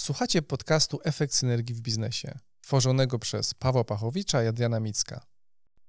Słuchacie 0.00 0.42
podcastu 0.42 1.00
Efekt 1.04 1.34
Synergii 1.34 1.74
w 1.74 1.80
Biznesie, 1.80 2.38
tworzonego 2.60 3.18
przez 3.18 3.54
Pawła 3.54 3.84
Pachowicza 3.84 4.44
i 4.44 4.46
Adriana 4.46 4.80
Micka. 4.80 5.26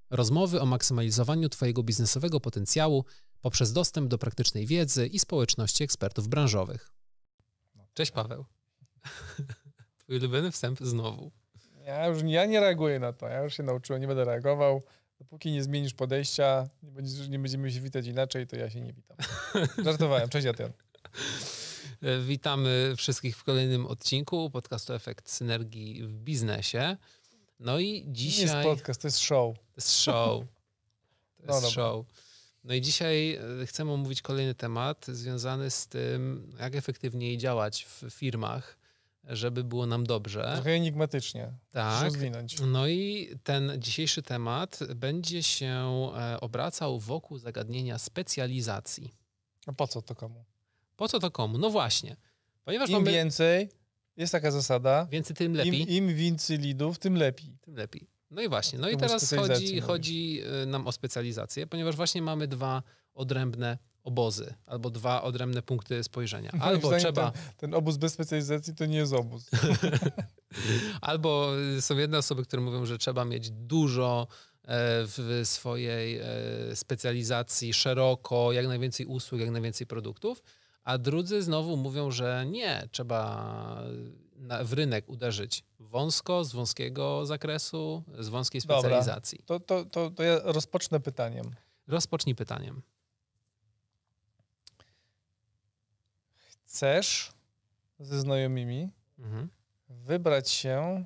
Rozmowy 0.09 0.61
o 0.61 0.65
maksymalizowaniu 0.65 1.49
Twojego 1.49 1.83
biznesowego 1.83 2.39
potencjału 2.39 3.05
poprzez 3.41 3.73
dostęp 3.73 4.07
do 4.07 4.17
praktycznej 4.17 4.65
wiedzy 4.65 5.07
i 5.07 5.19
społeczności 5.19 5.83
ekspertów 5.83 6.27
branżowych. 6.27 6.91
Cześć 7.93 8.11
Paweł. 8.11 8.45
Twój 9.99 10.17
ulubiony 10.17 10.51
wstęp 10.51 10.79
znowu. 10.81 11.31
Ja 11.85 12.07
już 12.07 12.23
ja 12.23 12.45
nie 12.45 12.59
reaguję 12.59 12.99
na 12.99 13.13
to. 13.13 13.27
Ja 13.27 13.43
już 13.43 13.57
się 13.57 13.63
nauczyłem, 13.63 14.01
nie 14.01 14.07
będę 14.07 14.25
reagował. 14.25 14.83
Dopóki 15.19 15.51
nie 15.51 15.63
zmienisz 15.63 15.93
podejścia, 15.93 16.69
nie, 17.29 17.39
będziemy 17.39 17.71
się 17.71 17.81
witać 17.81 18.05
inaczej, 18.05 18.47
to 18.47 18.55
ja 18.55 18.69
się 18.69 18.81
nie 18.81 18.93
witam. 18.93 19.17
Żartowałem. 19.85 20.29
Cześć 20.29 20.47
Adrian. 20.47 20.71
Witamy 22.21 22.93
wszystkich 22.97 23.37
w 23.37 23.43
kolejnym 23.43 23.85
odcinku 23.85 24.49
podcastu 24.49 24.93
Efekt 24.93 25.29
Synergii 25.29 26.03
w 26.03 26.13
Biznesie. 26.13 26.97
No 27.59 27.79
i 27.79 28.05
dzisiaj... 28.07 28.45
Nie 28.45 28.51
jest 28.51 28.63
podcast, 28.63 29.01
to 29.01 29.07
jest 29.07 29.19
show. 29.19 29.55
To 29.57 29.61
jest 29.77 29.91
show. 29.91 30.45
To 31.47 31.53
jest 31.53 31.63
no, 31.63 31.69
show. 31.69 32.05
No 32.63 32.73
i 32.73 32.81
dzisiaj 32.81 33.39
e, 33.61 33.65
chcemy 33.65 33.91
omówić 33.91 34.21
kolejny 34.21 34.55
temat 34.55 35.05
związany 35.07 35.69
z 35.69 35.87
tym, 35.87 36.51
jak 36.59 36.75
efektywniej 36.75 37.37
działać 37.37 37.85
w 37.85 38.09
firmach, 38.09 38.77
żeby 39.23 39.63
było 39.63 39.85
nam 39.85 40.05
dobrze. 40.05 40.51
Trochę 40.53 40.71
enigmatycznie. 40.71 41.53
Tak. 41.71 42.03
Rozwinąć. 42.03 42.55
No 42.61 42.87
i 42.87 43.29
ten 43.43 43.71
dzisiejszy 43.77 44.21
temat 44.21 44.79
będzie 44.95 45.43
się 45.43 46.11
e, 46.17 46.39
obracał 46.39 46.99
wokół 46.99 47.37
zagadnienia 47.37 47.97
specjalizacji. 47.97 49.13
A 49.67 49.73
po 49.73 49.87
co 49.87 50.01
to 50.01 50.15
komu? 50.15 50.45
Po 50.99 51.07
co 51.07 51.19
to 51.19 51.31
komu? 51.31 51.57
No 51.57 51.69
właśnie. 51.69 52.15
Ponieważ 52.63 52.89
Im 52.89 52.95
mamy... 52.95 53.11
więcej, 53.11 53.69
jest 54.17 54.31
taka 54.31 54.51
zasada. 54.51 55.07
Więcej, 55.11 55.35
tym 55.35 55.53
lepiej. 55.53 55.81
Im, 55.81 56.09
im 56.09 56.15
więcej 56.15 56.57
lidów, 56.57 56.99
tym 56.99 57.15
lepiej. 57.15 57.57
Tym 57.61 57.75
lepiej. 57.75 58.07
No 58.31 58.41
i 58.41 58.49
właśnie. 58.49 58.79
No 58.79 58.89
i 58.89 58.97
teraz 58.97 59.33
chodzi, 59.35 59.81
chodzi 59.81 60.41
y, 60.63 60.65
nam 60.65 60.87
o 60.87 60.91
specjalizację, 60.91 61.67
ponieważ 61.67 61.95
właśnie 61.95 62.21
mamy 62.21 62.47
dwa 62.47 62.83
odrębne 63.13 63.77
obozy 64.03 64.53
albo 64.65 64.89
dwa 64.89 65.21
odrębne 65.21 65.61
punkty 65.61 66.03
spojrzenia. 66.03 66.51
Albo 66.59 66.97
trzeba... 66.97 67.31
Ten, 67.31 67.41
ten 67.57 67.73
obóz 67.73 67.97
bez 67.97 68.13
specjalizacji 68.13 68.75
to 68.75 68.85
nie 68.85 68.97
jest 68.97 69.13
obóz. 69.13 69.49
albo 71.01 71.51
są 71.79 71.97
jedne 71.97 72.17
osoby, 72.17 72.43
które 72.43 72.61
mówią, 72.61 72.85
że 72.85 72.97
trzeba 72.97 73.25
mieć 73.25 73.51
dużo 73.51 74.27
e, 74.63 74.67
w 75.07 75.41
swojej 75.43 76.17
e, 76.17 76.25
specjalizacji 76.75 77.73
szeroko, 77.73 78.51
jak 78.51 78.67
najwięcej 78.67 79.05
usług, 79.05 79.41
jak 79.41 79.51
najwięcej 79.51 79.87
produktów 79.87 80.43
a 80.89 80.97
drudzy 80.97 81.43
znowu 81.43 81.77
mówią, 81.77 82.11
że 82.11 82.45
nie, 82.45 82.87
trzeba 82.91 83.83
w 84.63 84.73
rynek 84.73 85.09
uderzyć 85.09 85.63
wąsko, 85.79 86.43
z 86.43 86.53
wąskiego 86.53 87.25
zakresu, 87.25 88.03
z 88.19 88.29
wąskiej 88.29 88.61
specjalizacji. 88.61 89.43
Dobra, 89.47 89.65
to, 89.67 89.85
to, 89.85 89.89
to, 89.89 90.11
to 90.11 90.23
ja 90.23 90.39
rozpocznę 90.43 90.99
pytaniem. 90.99 91.55
Rozpocznij 91.87 92.35
pytaniem. 92.35 92.81
Chcesz 96.65 97.31
ze 97.99 98.19
znajomymi 98.19 98.89
mhm. 99.19 99.49
wybrać 99.89 100.49
się 100.49 101.05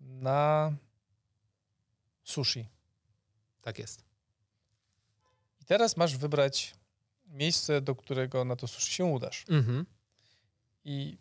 na 0.00 0.72
sushi. 2.24 2.68
Tak 3.62 3.78
jest. 3.78 4.04
I 5.60 5.64
teraz 5.64 5.96
masz 5.96 6.16
wybrać 6.16 6.74
miejsce, 7.36 7.80
do 7.80 7.94
którego 7.94 8.44
na 8.44 8.56
to 8.56 8.66
sushi 8.66 8.92
się 8.92 9.04
udasz. 9.04 9.44
Mhm. 9.48 9.86
I 10.84 11.18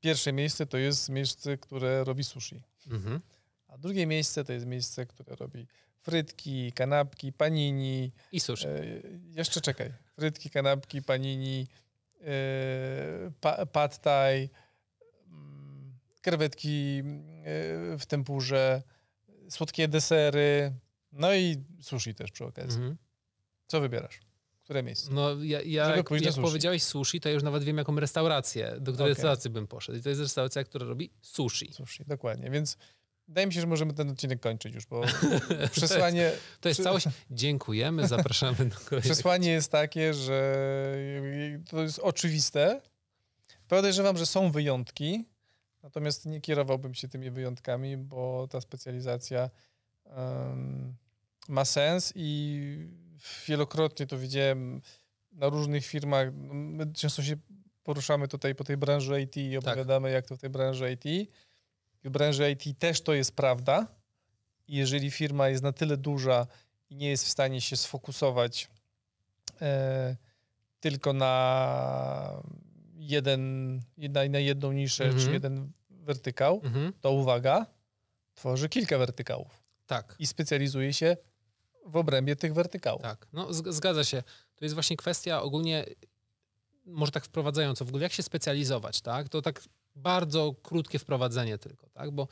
pierwsze 0.00 0.32
miejsce 0.32 0.66
to 0.66 0.78
jest 0.78 1.08
miejsce, 1.08 1.58
które 1.58 2.04
robi 2.04 2.24
sushi. 2.24 2.62
Mhm. 2.90 3.20
A 3.68 3.78
drugie 3.78 4.06
miejsce 4.06 4.44
to 4.44 4.52
jest 4.52 4.66
miejsce, 4.66 5.06
które 5.06 5.36
robi 5.36 5.66
frytki, 6.00 6.72
kanapki, 6.72 7.32
panini. 7.32 8.12
I 8.32 8.40
sushi. 8.40 8.66
E, 8.66 8.82
jeszcze 9.30 9.60
czekaj. 9.60 9.92
Frytki, 10.16 10.50
kanapki, 10.50 11.02
panini, 11.02 11.66
e, 12.20 13.30
pa, 13.40 13.66
pad 13.66 13.98
thai, 13.98 14.50
mm, 15.26 15.98
krewetki 16.22 16.98
e, 16.98 17.02
w 17.98 18.06
tempurze, 18.06 18.82
słodkie 19.50 19.88
desery, 19.88 20.72
no 21.12 21.34
i 21.34 21.64
sushi 21.80 22.14
też 22.14 22.30
przy 22.30 22.44
okazji. 22.44 22.78
Mhm. 22.78 22.96
Co 23.66 23.80
wybierasz? 23.80 24.27
Które 24.68 24.82
miejsce? 24.82 25.12
No 25.12 25.30
ja, 25.42 25.60
ja 25.62 25.88
jak, 25.96 25.96
jak 26.20 26.34
powiedziałeś 26.34 26.82
sushi, 26.82 27.20
to 27.20 27.28
ja 27.28 27.34
już 27.34 27.42
nawet 27.42 27.64
wiem, 27.64 27.78
jaką 27.78 28.00
restaurację, 28.00 28.66
do 28.66 28.92
której 28.92 28.94
okay. 28.94 29.08
restauracji 29.08 29.50
bym 29.50 29.66
poszedł. 29.66 29.98
I 29.98 30.02
to 30.02 30.08
jest 30.08 30.20
restauracja, 30.20 30.64
która 30.64 30.86
robi 30.86 31.10
sushi. 31.20 31.72
Sushi, 31.72 32.04
dokładnie. 32.04 32.50
Więc 32.50 32.76
wydaje 33.28 33.46
mi 33.46 33.52
się, 33.52 33.60
że 33.60 33.66
możemy 33.66 33.94
ten 33.94 34.10
odcinek 34.10 34.40
kończyć 34.40 34.74
już, 34.74 34.86
bo 34.86 35.02
przesłanie... 35.72 36.32
to 36.60 36.68
jest 36.68 36.82
całość. 36.82 37.06
Dziękujemy, 37.30 38.08
zapraszamy 38.08 38.56
do 38.56 38.76
kolejnego. 38.76 39.00
Przesłanie 39.00 39.50
jest 39.50 39.72
takie, 39.72 40.14
że 40.14 40.54
to 41.70 41.82
jest 41.82 41.98
oczywiste. 41.98 42.80
Podejrzewam, 43.68 44.16
że 44.16 44.26
są 44.26 44.50
wyjątki, 44.50 45.24
natomiast 45.82 46.26
nie 46.26 46.40
kierowałbym 46.40 46.94
się 46.94 47.08
tymi 47.08 47.30
wyjątkami, 47.30 47.96
bo 47.96 48.48
ta 48.50 48.60
specjalizacja 48.60 49.50
um, 50.04 50.96
ma 51.48 51.64
sens 51.64 52.12
i 52.16 53.07
wielokrotnie 53.46 54.06
to 54.06 54.18
widziałem 54.18 54.82
na 55.32 55.48
różnych 55.48 55.86
firmach. 55.86 56.28
My 56.52 56.92
często 56.92 57.22
się 57.22 57.36
poruszamy 57.82 58.28
tutaj 58.28 58.54
po 58.54 58.64
tej 58.64 58.76
branży 58.76 59.22
IT 59.22 59.36
i 59.36 59.50
tak. 59.50 59.64
opowiadamy, 59.64 60.08
tak. 60.08 60.14
jak 60.14 60.26
to 60.26 60.36
w 60.36 60.40
tej 60.40 60.50
branży 60.50 60.92
IT. 60.92 61.30
W 62.04 62.10
branży 62.10 62.50
IT 62.50 62.78
też 62.78 63.00
to 63.00 63.14
jest 63.14 63.36
prawda. 63.36 63.86
I 64.68 64.76
jeżeli 64.76 65.10
firma 65.10 65.48
jest 65.48 65.62
na 65.62 65.72
tyle 65.72 65.96
duża 65.96 66.46
i 66.90 66.96
nie 66.96 67.10
jest 67.10 67.24
w 67.24 67.28
stanie 67.28 67.60
się 67.60 67.76
sfokusować 67.76 68.68
e, 69.60 70.16
tylko 70.80 71.12
na 71.12 72.42
jeden, 72.96 73.74
na, 73.96 74.28
na 74.28 74.38
jedną 74.38 74.72
niszę 74.72 75.04
mhm. 75.04 75.24
czy 75.24 75.32
jeden 75.32 75.72
wertykał, 75.90 76.60
mhm. 76.64 76.92
to 77.00 77.12
uwaga, 77.12 77.66
tworzy 78.34 78.68
kilka 78.68 78.98
wertykałów. 78.98 79.62
Tak. 79.86 80.16
I 80.18 80.26
specjalizuje 80.26 80.92
się 80.92 81.16
w 81.88 81.96
obrębie 81.96 82.36
tych 82.36 82.54
wertykałów. 82.54 83.02
Tak, 83.02 83.26
no 83.32 83.52
zgadza 83.52 84.04
się. 84.04 84.22
To 84.56 84.64
jest 84.64 84.74
właśnie 84.74 84.96
kwestia 84.96 85.42
ogólnie, 85.42 85.84
może 86.86 87.12
tak 87.12 87.24
wprowadzająco, 87.24 87.84
w 87.84 87.88
ogóle 87.88 88.02
jak 88.02 88.12
się 88.12 88.22
specjalizować, 88.22 89.00
tak? 89.00 89.28
To 89.28 89.42
tak 89.42 89.62
bardzo 89.96 90.54
krótkie 90.62 90.98
wprowadzenie 90.98 91.58
tylko, 91.58 91.90
tak? 91.90 92.10
Bo 92.10 92.28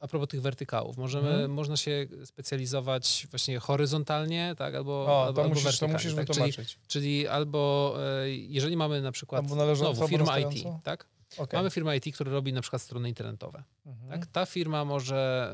a 0.00 0.08
propos 0.08 0.28
tych 0.28 0.42
wertykałów, 0.42 0.96
możemy, 0.96 1.28
hmm. 1.28 1.50
można 1.50 1.76
się 1.76 2.06
specjalizować 2.24 3.26
właśnie 3.30 3.58
horyzontalnie, 3.58 4.54
tak? 4.58 4.74
Albo, 4.74 4.92
o, 4.92 5.26
albo, 5.26 5.42
to 5.42 5.48
musisz, 5.48 5.64
wertykalnie. 5.64 5.92
To 5.92 5.98
musisz 5.98 6.14
tak? 6.14 6.26
wytłumaczyć. 6.26 6.68
Czyli, 6.68 6.86
czyli 6.86 7.28
albo 7.28 7.94
e, 8.22 8.30
jeżeli 8.30 8.76
mamy 8.76 9.02
na 9.02 9.12
przykład 9.12 9.46
znowu 9.74 10.08
firma 10.08 10.38
IT, 10.38 10.64
tak? 10.84 11.06
Okay. 11.38 11.58
Mamy 11.58 11.70
firmę 11.70 11.96
IT, 11.96 12.14
która 12.14 12.32
robi 12.32 12.52
na 12.52 12.60
przykład 12.60 12.82
strony 12.82 13.08
internetowe. 13.08 13.62
Mhm. 13.86 14.10
Tak? 14.10 14.26
Ta 14.26 14.46
firma 14.46 14.84
może 14.84 15.52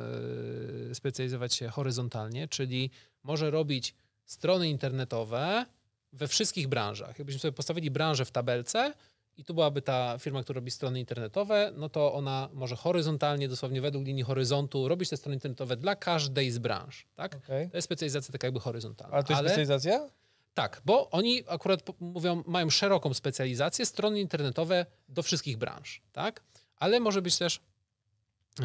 y, 0.91 0.95
specjalizować 0.95 1.55
się 1.55 1.69
horyzontalnie, 1.69 2.49
czyli 2.49 2.91
może 3.27 3.51
robić 3.51 3.95
strony 4.25 4.69
internetowe 4.69 5.67
we 6.13 6.29
wszystkich 6.29 6.69
branżach. 6.69 7.19
Jakbyśmy 7.19 7.41
sobie 7.41 7.53
postawili 7.53 7.91
branżę 7.91 8.25
w 8.25 8.31
tabelce 8.31 8.95
i 9.37 9.45
tu 9.45 9.55
byłaby 9.55 9.83
ta 9.83 10.19
firma, 10.19 10.43
która 10.43 10.55
robi 10.55 10.71
strony 10.71 11.01
internetowe, 11.01 11.73
no 11.77 11.89
to 11.89 12.15
ona 12.15 12.49
może 12.53 12.77
horyzontalnie, 12.77 13.49
dosłownie 13.49 13.81
według 13.81 14.05
linii 14.07 14.23
horyzontu, 14.23 14.89
robić 14.89 15.09
te 15.09 15.17
strony 15.17 15.35
internetowe 15.35 15.77
dla 15.77 15.97
każdej 15.97 16.51
z 16.51 16.59
branż. 16.59 17.07
Tak? 17.15 17.35
Okay. 17.35 17.69
To 17.71 17.77
jest 17.77 17.85
specjalizacja 17.85 18.33
taka 18.33 18.47
jakby 18.47 18.61
horyzontalna. 18.61 19.17
A 19.17 19.23
to 19.23 19.33
jest 19.33 19.39
Ale... 19.39 19.49
specjalizacja? 19.49 20.09
Tak, 20.55 20.83
bo 20.85 21.11
oni 21.11 21.43
akurat 21.49 21.81
mówią, 22.01 22.43
mają 22.47 22.71
szeroką 22.71 23.15
specjalizację, 23.15 23.87
strony 23.87 24.21
internetowe 24.21 24.87
do 25.09 25.23
wszystkich 25.23 25.57
branż, 25.57 26.03
tak? 26.13 26.43
Ale 26.77 27.01
może 27.01 27.23
być 27.23 27.39
też 27.39 27.61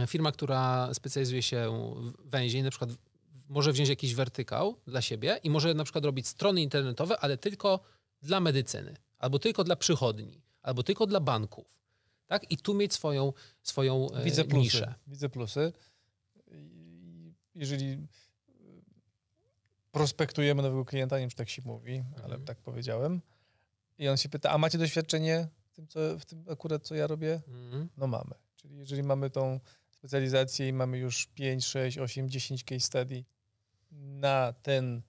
firma, 0.07 0.31
która 0.31 0.93
specjalizuje 0.93 1.41
się 1.41 1.93
węziej, 2.25 2.63
na 2.63 2.69
przykład 2.69 2.89
może 3.51 3.71
wziąć 3.71 3.89
jakiś 3.89 4.15
wertykał 4.15 4.77
dla 4.87 5.01
siebie 5.01 5.39
i 5.43 5.49
może 5.49 5.73
na 5.73 5.83
przykład 5.83 6.05
robić 6.05 6.27
strony 6.27 6.61
internetowe, 6.61 7.19
ale 7.19 7.37
tylko 7.37 7.79
dla 8.21 8.39
medycyny, 8.39 8.95
albo 9.17 9.39
tylko 9.39 9.63
dla 9.63 9.75
przychodni, 9.75 10.41
albo 10.61 10.83
tylko 10.83 11.07
dla 11.07 11.19
banków, 11.19 11.65
tak? 12.27 12.51
I 12.51 12.57
tu 12.57 12.73
mieć 12.73 12.93
swoją, 12.93 13.33
swoją 13.63 14.11
e, 14.11 14.23
Widzę 14.23 14.43
plusy. 14.43 14.59
niszę. 14.59 14.93
Widzę 15.07 15.29
plusy. 15.29 15.73
Jeżeli 17.55 18.07
prospektujemy 19.91 20.61
nowego 20.61 20.85
klienta, 20.85 21.15
nie 21.15 21.21
wiem, 21.21 21.29
czy 21.29 21.35
tak 21.35 21.49
się 21.49 21.61
mówi, 21.65 21.95
mhm. 21.95 22.25
ale 22.25 22.39
tak 22.39 22.57
powiedziałem. 22.57 23.21
I 23.97 24.07
on 24.07 24.17
się 24.17 24.29
pyta, 24.29 24.49
a 24.49 24.57
macie 24.57 24.77
doświadczenie 24.77 25.47
w 25.65 25.71
tym, 25.71 25.87
co, 25.87 25.99
w 26.19 26.25
tym 26.25 26.45
akurat, 26.49 26.87
co 26.87 26.95
ja 26.95 27.07
robię? 27.07 27.41
Mhm. 27.47 27.89
No 27.97 28.07
mamy. 28.07 28.33
Czyli 28.55 28.77
jeżeli 28.77 29.03
mamy 29.03 29.29
tą 29.29 29.59
specjalizację 29.91 30.67
i 30.67 30.73
mamy 30.73 30.97
już 30.97 31.27
5, 31.27 31.65
6, 31.65 31.97
8, 31.97 32.29
10 32.29 32.63
case 32.63 32.79
study 32.79 33.23
na 33.91 34.53
ten 34.53 35.01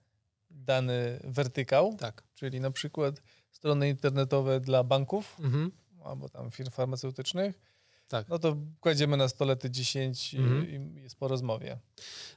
dany 0.51 1.21
wertykał, 1.25 1.97
tak. 1.97 2.23
czyli 2.35 2.61
na 2.61 2.71
przykład 2.71 3.23
strony 3.51 3.89
internetowe 3.89 4.61
dla 4.61 4.85
banków 4.85 5.37
mhm. 5.41 5.71
albo 6.05 6.29
tam 6.29 6.51
firm 6.51 6.71
farmaceutycznych, 6.71 7.61
tak. 8.09 8.29
no 8.29 8.39
to 8.39 8.57
kładziemy 8.81 9.17
na 9.17 9.29
stole 9.29 9.57
te 9.57 9.71
10 9.71 10.35
mhm. 10.35 10.71
i 10.71 11.01
jest 11.01 11.17
po 11.17 11.29
rozmowie. 11.29 11.79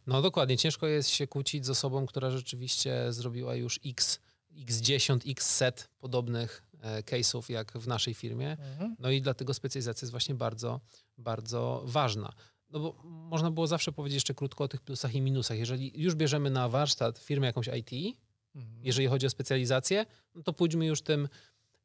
No 0.08 0.22
dokładnie, 0.22 0.58
ciężko 0.58 0.88
jest 0.88 1.10
się 1.10 1.28
kłócić 1.28 1.66
z 1.66 1.70
osobą, 1.70 2.06
która 2.06 2.32
rzeczywiście 2.32 3.14
zrobiła 3.14 3.56
już 3.56 3.80
x, 3.86 4.20
x10, 4.56 5.32
x 5.32 5.56
set 5.56 5.90
podobnych 6.00 6.64
e, 6.82 7.02
case'ów 7.02 7.52
jak 7.52 7.72
w 7.72 7.88
naszej 7.88 8.14
firmie. 8.14 8.52
Mhm. 8.52 8.96
No 9.00 9.12
i 9.12 9.22
dlatego 9.22 9.54
specjalizacja 9.54 10.06
jest 10.06 10.12
właśnie 10.12 10.36
bardzo, 10.36 10.80
bardzo 11.18 11.84
ważna. 11.86 12.34
No 12.70 12.80
bo 12.80 12.96
można 13.04 13.52
było 13.52 13.68
zawsze 13.68 13.92
powiedzieć 13.92 14.16
jeszcze 14.16 14.34
krótko 14.34 14.64
o 14.64 14.68
tych 14.68 14.82
plusach 14.82 15.16
i 15.16 15.22
minusach. 15.22 15.58
Jeżeli 15.58 16.02
już 16.02 16.16
bierzemy 16.16 16.50
na 16.50 16.70
warsztat 16.70 17.20
firmę 17.20 17.48
jakąś 17.48 17.68
IT, 17.68 18.18
mhm. 18.56 18.86
jeżeli 18.86 19.08
chodzi 19.08 19.26
o 19.26 19.30
specjalizację, 19.30 20.06
no 20.36 20.44
to 20.44 20.54
pójdźmy 20.54 20.86
już 20.86 21.02
tym, 21.02 21.30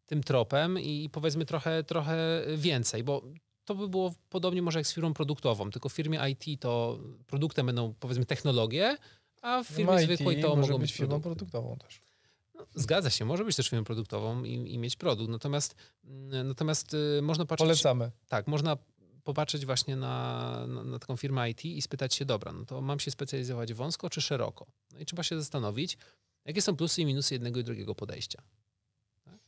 tym 0.06 0.22
tropem 0.22 0.78
i 0.78 1.10
powiedzmy 1.12 1.46
trochę, 1.46 1.84
trochę 1.84 2.44
więcej, 2.56 3.04
bo 3.04 3.22
to 3.64 3.74
by 3.74 3.88
było 3.88 4.14
podobnie 4.30 4.62
może 4.62 4.78
jak 4.78 4.86
z 4.86 4.94
firmą 4.94 5.14
produktową, 5.14 5.70
tylko 5.70 5.88
w 5.88 5.92
firmie 5.92 6.20
IT 6.30 6.60
to 6.60 6.98
produktem 7.26 7.66
będą 7.66 7.94
powiedzmy 8.00 8.26
technologie, 8.26 8.96
a 9.42 9.62
w 9.62 9.66
firmie 9.66 9.92
no 9.92 9.98
zwykłej 9.98 10.42
to 10.42 10.56
może 10.56 10.72
być, 10.72 10.80
być 10.80 10.92
firmą 10.92 11.20
produktową 11.20 11.76
też. 11.76 12.00
No, 12.54 12.66
zgadza 12.74 13.10
się, 13.10 13.24
może 13.24 13.44
być 13.44 13.56
też 13.56 13.68
firmą 13.68 13.84
produktową 13.84 14.44
i, 14.44 14.74
i 14.74 14.78
mieć 14.78 14.96
produkt, 14.96 15.30
natomiast, 15.30 15.74
natomiast 16.44 16.94
y, 16.94 17.22
można 17.22 17.44
patrzeć... 17.44 17.66
Polecamy. 17.66 18.10
Tak, 18.28 18.46
można 18.46 18.76
popatrzeć 19.24 19.66
właśnie 19.66 19.96
na, 19.96 20.66
na, 20.66 20.84
na, 20.84 20.98
taką 20.98 21.16
firmę 21.16 21.50
IT 21.50 21.64
i 21.64 21.82
spytać 21.82 22.14
się, 22.14 22.24
dobra, 22.24 22.52
no 22.52 22.64
to 22.64 22.80
mam 22.80 23.00
się 23.00 23.10
specjalizować 23.10 23.74
wąsko 23.74 24.10
czy 24.10 24.20
szeroko? 24.20 24.66
No 24.92 24.98
i 24.98 25.04
trzeba 25.04 25.22
się 25.22 25.36
zastanowić, 25.36 25.98
jakie 26.44 26.62
są 26.62 26.76
plusy 26.76 27.02
i 27.02 27.06
minusy 27.06 27.34
jednego 27.34 27.60
i 27.60 27.64
drugiego 27.64 27.94
podejścia. 27.94 28.42
Tak? 29.24 29.38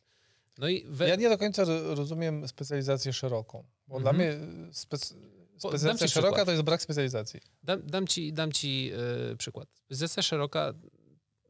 No 0.59 0.69
i 0.69 0.85
we... 0.89 1.09
Ja 1.09 1.17
nie 1.17 1.29
do 1.29 1.39
końca 1.39 1.65
rozumiem 1.95 2.49
specjalizację 2.49 3.13
szeroką, 3.13 3.65
bo 3.89 3.97
mhm. 3.97 4.03
dla 4.03 4.13
mnie 4.13 4.39
spec... 4.73 5.15
specjalizacja 5.59 6.09
szeroka 6.09 6.31
przykład. 6.31 6.47
to 6.47 6.53
jest 6.53 6.63
brak 6.63 6.83
specjalizacji. 6.83 7.41
Dam, 7.63 7.87
dam 7.87 8.07
ci, 8.07 8.33
dam 8.33 8.53
ci 8.53 8.85
yy, 9.29 9.37
przykład. 9.37 9.69
Specjalizacja 9.75 10.23
szeroka, 10.23 10.75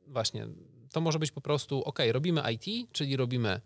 właśnie, 0.06 0.48
to 0.92 1.00
może 1.00 1.18
być 1.18 1.30
po 1.30 1.40
prostu, 1.40 1.84
ok, 1.84 1.98
robimy 2.12 2.42
IT, 2.52 2.92
czyli 2.92 3.16
robimy 3.16 3.60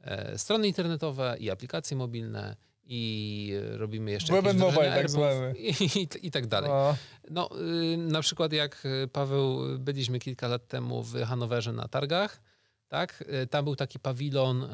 e, 0.00 0.38
strony 0.38 0.66
internetowe 0.66 1.36
i 1.40 1.50
aplikacje 1.50 1.96
mobilne 1.96 2.56
i 2.86 3.52
robimy 3.70 4.10
jeszcze 4.10 4.32
Web 4.32 4.46
and 4.46 4.58
mobile 4.58 4.94
tak 4.94 5.10
zwany. 5.10 5.54
I, 5.58 5.84
i, 5.98 6.26
I, 6.26 6.30
tak 6.30 6.46
dalej. 6.46 6.70
No, 6.70 6.96
no 7.30 7.50
y, 7.92 7.96
na 7.96 8.20
przykład 8.20 8.52
jak 8.52 8.86
y, 9.04 9.08
Paweł, 9.08 9.78
byliśmy 9.78 10.18
kilka 10.18 10.48
lat 10.48 10.68
temu 10.68 11.02
w 11.02 11.22
Hanowerze 11.22 11.72
na 11.72 11.88
targach, 11.88 12.40
tak? 12.88 13.24
Tam 13.50 13.64
był 13.64 13.76
taki 13.76 13.98
pawilon, 13.98 14.68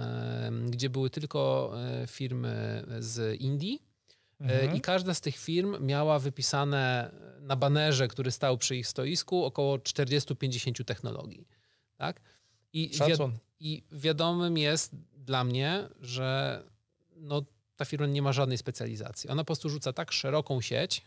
gdzie 0.71 0.91
były 0.91 1.11
tylko 1.11 1.73
e, 2.03 2.07
firmy 2.07 2.85
z 2.99 3.41
Indii 3.41 3.83
e, 4.41 4.45
mhm. 4.45 4.77
i 4.77 4.81
każda 4.81 5.15
z 5.15 5.21
tych 5.21 5.37
firm 5.37 5.87
miała 5.87 6.19
wypisane 6.19 7.11
na 7.41 7.57
banerze, 7.57 8.09
który 8.09 8.31
stał 8.31 8.59
przy 8.59 8.77
ich 8.77 8.87
stoisku, 8.87 9.45
około 9.45 9.77
40-50 9.77 10.85
technologii. 10.85 11.49
Tak? 11.97 12.21
I, 12.73 12.95
Szacun. 12.95 13.39
I 13.61 13.83
wiadomym 13.93 14.59
jest 14.59 14.97
dla 15.17 15.45
mnie, 15.45 15.89
że 16.01 16.63
no, 17.17 17.43
ta 17.83 17.87
firma 17.87 18.07
nie 18.07 18.23
ma 18.23 18.33
żadnej 18.33 18.59
specjalizacji. 18.59 19.31
Ona 19.31 19.43
po 19.43 19.47
prostu 19.47 19.69
rzuca 19.69 19.93
tak 19.93 20.13
szeroką 20.13 20.61
sieć, 20.61 21.03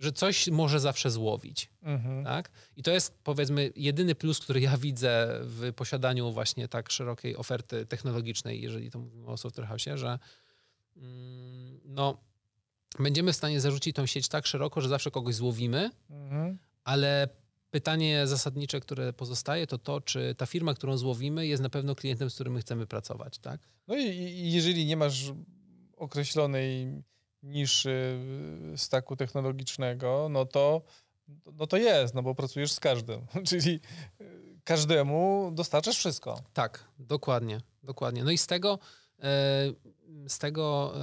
że 0.00 0.12
coś 0.12 0.48
może 0.48 0.80
zawsze 0.80 1.10
złowić. 1.10 1.70
Mhm. 1.82 2.24
Tak? 2.24 2.50
I 2.76 2.82
to 2.82 2.90
jest 2.90 3.18
powiedzmy 3.24 3.72
jedyny 3.76 4.14
plus, 4.14 4.40
który 4.40 4.60
ja 4.60 4.76
widzę 4.76 5.40
w 5.42 5.72
posiadaniu 5.76 6.32
właśnie 6.32 6.68
tak 6.68 6.90
szerokiej 6.90 7.36
oferty 7.36 7.86
technologicznej, 7.86 8.62
jeżeli 8.62 8.90
to 8.90 8.98
mówimy 8.98 9.26
o 9.26 9.36
Software 9.36 9.66
House, 9.66 9.84
że 9.94 10.18
mm, 10.96 11.80
no, 11.84 12.20
będziemy 12.98 13.32
w 13.32 13.36
stanie 13.36 13.60
zarzucić 13.60 13.96
tą 13.96 14.06
sieć 14.06 14.28
tak 14.28 14.46
szeroko, 14.46 14.80
że 14.80 14.88
zawsze 14.88 15.10
kogoś 15.10 15.34
złowimy, 15.34 15.90
mhm. 16.10 16.58
ale 16.84 17.28
pytanie 17.70 18.26
zasadnicze, 18.26 18.80
które 18.80 19.12
pozostaje, 19.12 19.66
to 19.66 19.78
to, 19.78 20.00
czy 20.00 20.34
ta 20.34 20.46
firma, 20.46 20.74
którą 20.74 20.96
złowimy, 20.96 21.46
jest 21.46 21.62
na 21.62 21.70
pewno 21.70 21.94
klientem, 21.94 22.30
z 22.30 22.34
którym 22.34 22.52
my 22.52 22.60
chcemy 22.60 22.86
pracować. 22.86 23.38
Tak? 23.38 23.60
No 23.88 23.96
i 23.96 24.52
jeżeli 24.52 24.86
nie 24.86 24.96
masz 24.96 25.32
określonej 26.04 27.02
niszy 27.42 28.18
staku 28.76 29.16
technologicznego, 29.16 30.28
no 30.30 30.46
to, 30.46 30.82
no 31.52 31.66
to 31.66 31.76
jest, 31.76 32.14
no 32.14 32.22
bo 32.22 32.34
pracujesz 32.34 32.72
z 32.72 32.80
każdym, 32.80 33.26
czyli 33.48 33.80
każdemu 34.64 35.50
dostarczasz 35.54 35.98
wszystko. 35.98 36.42
Tak, 36.52 36.84
dokładnie, 36.98 37.60
dokładnie. 37.82 38.24
No 38.24 38.30
i 38.30 38.38
z 38.38 38.46
tego, 38.46 38.78
e, 39.18 39.28
z 40.28 40.38
tego 40.38 40.94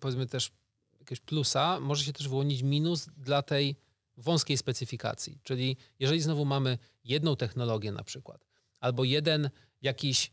powiedzmy 0.00 0.26
też 0.26 0.50
jakiegoś 0.92 1.20
plusa 1.20 1.80
może 1.80 2.04
się 2.04 2.12
też 2.12 2.28
wyłonić 2.28 2.62
minus 2.62 3.06
dla 3.16 3.42
tej 3.42 3.76
wąskiej 4.16 4.56
specyfikacji. 4.56 5.38
Czyli 5.42 5.76
jeżeli 5.98 6.20
znowu 6.20 6.44
mamy 6.44 6.78
jedną 7.04 7.36
technologię 7.36 7.92
na 7.92 8.04
przykład, 8.04 8.46
albo 8.80 9.04
jeden 9.04 9.50
jakiś 9.82 10.30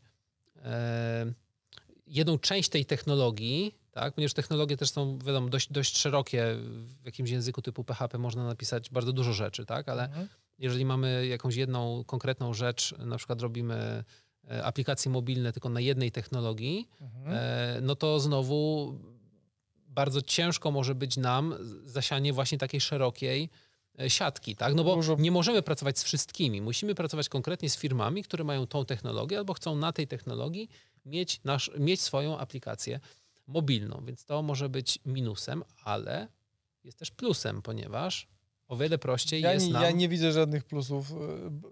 jedną 2.06 2.38
część 2.38 2.68
tej 2.68 2.84
technologii, 2.84 3.74
tak, 3.92 4.14
ponieważ 4.14 4.32
technologie 4.32 4.76
też 4.76 4.90
są, 4.90 5.18
wiadomo, 5.18 5.48
dość, 5.48 5.72
dość 5.72 5.98
szerokie. 5.98 6.56
W 7.02 7.06
jakimś 7.06 7.30
języku 7.30 7.62
typu 7.62 7.84
PHP 7.84 8.18
można 8.18 8.44
napisać 8.44 8.90
bardzo 8.90 9.12
dużo 9.12 9.32
rzeczy, 9.32 9.66
tak, 9.66 9.88
ale 9.88 10.04
mhm. 10.04 10.28
jeżeli 10.58 10.84
mamy 10.84 11.26
jakąś 11.26 11.56
jedną 11.56 12.04
konkretną 12.04 12.54
rzecz, 12.54 12.94
na 12.98 13.16
przykład 13.16 13.42
robimy 13.42 14.04
e, 14.50 14.64
aplikacje 14.64 15.10
mobilne 15.10 15.52
tylko 15.52 15.68
na 15.68 15.80
jednej 15.80 16.12
technologii, 16.12 16.88
mhm. 17.00 17.36
e, 17.36 17.80
no 17.82 17.94
to 17.94 18.20
znowu 18.20 18.94
bardzo 19.88 20.22
ciężko 20.22 20.70
może 20.70 20.94
być 20.94 21.16
nam 21.16 21.54
zasianie 21.84 22.32
właśnie 22.32 22.58
takiej 22.58 22.80
szerokiej 22.80 23.50
e, 24.00 24.10
siatki, 24.10 24.56
tak? 24.56 24.74
No 24.74 24.84
bo 24.84 25.02
nie 25.18 25.30
możemy 25.30 25.62
pracować 25.62 25.98
z 25.98 26.02
wszystkimi. 26.04 26.60
Musimy 26.60 26.94
pracować 26.94 27.28
konkretnie 27.28 27.70
z 27.70 27.76
firmami, 27.76 28.22
które 28.22 28.44
mają 28.44 28.66
tą 28.66 28.84
technologię 28.84 29.38
albo 29.38 29.54
chcą 29.54 29.76
na 29.76 29.92
tej 29.92 30.06
technologii 30.08 30.68
mieć, 31.06 31.40
nasz, 31.44 31.70
mieć 31.78 32.00
swoją 32.00 32.38
aplikację 32.38 33.00
mobilną, 33.46 34.02
więc 34.04 34.24
to 34.24 34.42
może 34.42 34.68
być 34.68 34.98
minusem, 35.06 35.64
ale 35.84 36.28
jest 36.84 36.98
też 36.98 37.10
plusem, 37.10 37.62
ponieważ 37.62 38.28
o 38.68 38.76
wiele 38.76 38.98
prościej 38.98 39.42
ja 39.42 39.52
jest 39.52 39.66
nie, 39.66 39.72
nam... 39.72 39.82
Ja 39.82 39.90
nie 39.90 40.08
widzę 40.08 40.32
żadnych 40.32 40.64
plusów 40.64 41.12
e, 41.12 41.14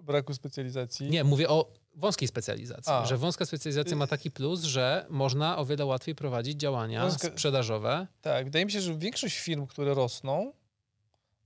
braku 0.03 0.35
specjalizacji. 0.35 1.11
Nie, 1.11 1.25
mówię 1.25 1.49
o 1.49 1.73
wąskiej 1.95 2.29
specjalizacji, 2.29 2.93
A. 2.93 3.07
że 3.07 3.17
wąska 3.17 3.47
specjalizacja 3.47 3.97
ma 3.97 4.07
taki 4.07 4.31
plus, 4.31 4.63
że 4.63 5.07
można 5.09 5.59
o 5.59 5.65
wiele 5.65 5.85
łatwiej 5.85 6.15
prowadzić 6.15 6.61
działania 6.61 7.03
Wąska... 7.03 7.29
sprzedażowe. 7.29 8.07
Tak, 8.21 8.45
wydaje 8.45 8.65
mi 8.65 8.73
się, 8.73 8.81
że 8.81 8.99
większość 8.99 9.39
firm, 9.39 9.67
które 9.67 9.95
rosną, 9.95 10.53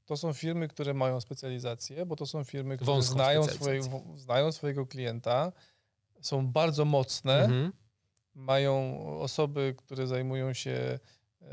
to 0.07 0.17
są 0.17 0.33
firmy, 0.33 0.69
które 0.69 0.95
mają 0.95 1.21
specjalizację, 1.21 2.07
bo 2.07 2.17
to 2.17 2.27
są 2.27 2.45
firmy, 2.45 2.77
które 2.77 3.03
znają, 3.03 3.45
swoje, 3.45 3.81
znają 4.17 4.53
swojego 4.53 4.87
klienta, 4.87 5.53
są 6.21 6.47
bardzo 6.47 6.85
mocne, 6.85 7.45
mhm. 7.45 7.73
mają 8.35 9.01
osoby, 9.21 9.75
które 9.77 10.07
zajmują 10.07 10.53
się 10.53 10.99
e, 11.43 11.49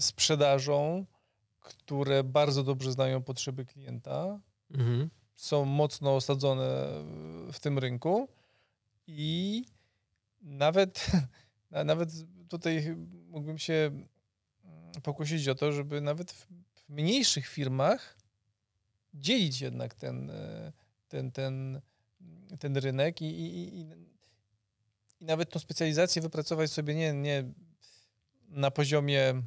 sprzedażą, 0.00 1.06
które 1.60 2.24
bardzo 2.24 2.64
dobrze 2.64 2.92
znają 2.92 3.22
potrzeby 3.22 3.64
klienta, 3.64 4.40
mhm. 4.70 5.10
są 5.34 5.64
mocno 5.64 6.16
osadzone 6.16 6.88
w 7.52 7.60
tym 7.60 7.78
rynku 7.78 8.28
i 9.06 9.64
nawet, 10.42 11.06
nawet 11.84 12.10
tutaj 12.48 12.96
mógłbym 13.28 13.58
się 13.58 13.90
pokusić 15.02 15.48
o 15.48 15.54
to, 15.54 15.72
żeby 15.72 16.00
nawet 16.00 16.32
w, 16.32 16.46
w 16.74 16.88
mniejszych 16.88 17.46
firmach 17.46 18.16
dzielić 19.14 19.60
jednak 19.60 19.94
ten, 19.94 20.30
e, 20.30 20.72
ten, 21.08 21.32
ten, 21.32 21.80
ten 22.60 22.76
rynek 22.76 23.22
i, 23.22 23.24
i, 23.24 23.78
i, 23.80 23.80
i 25.20 25.24
nawet 25.24 25.50
tą 25.50 25.58
specjalizację 25.58 26.22
wypracować 26.22 26.70
sobie 26.70 26.94
nie, 26.94 27.12
nie 27.12 27.44
na 28.48 28.70
poziomie 28.70 29.42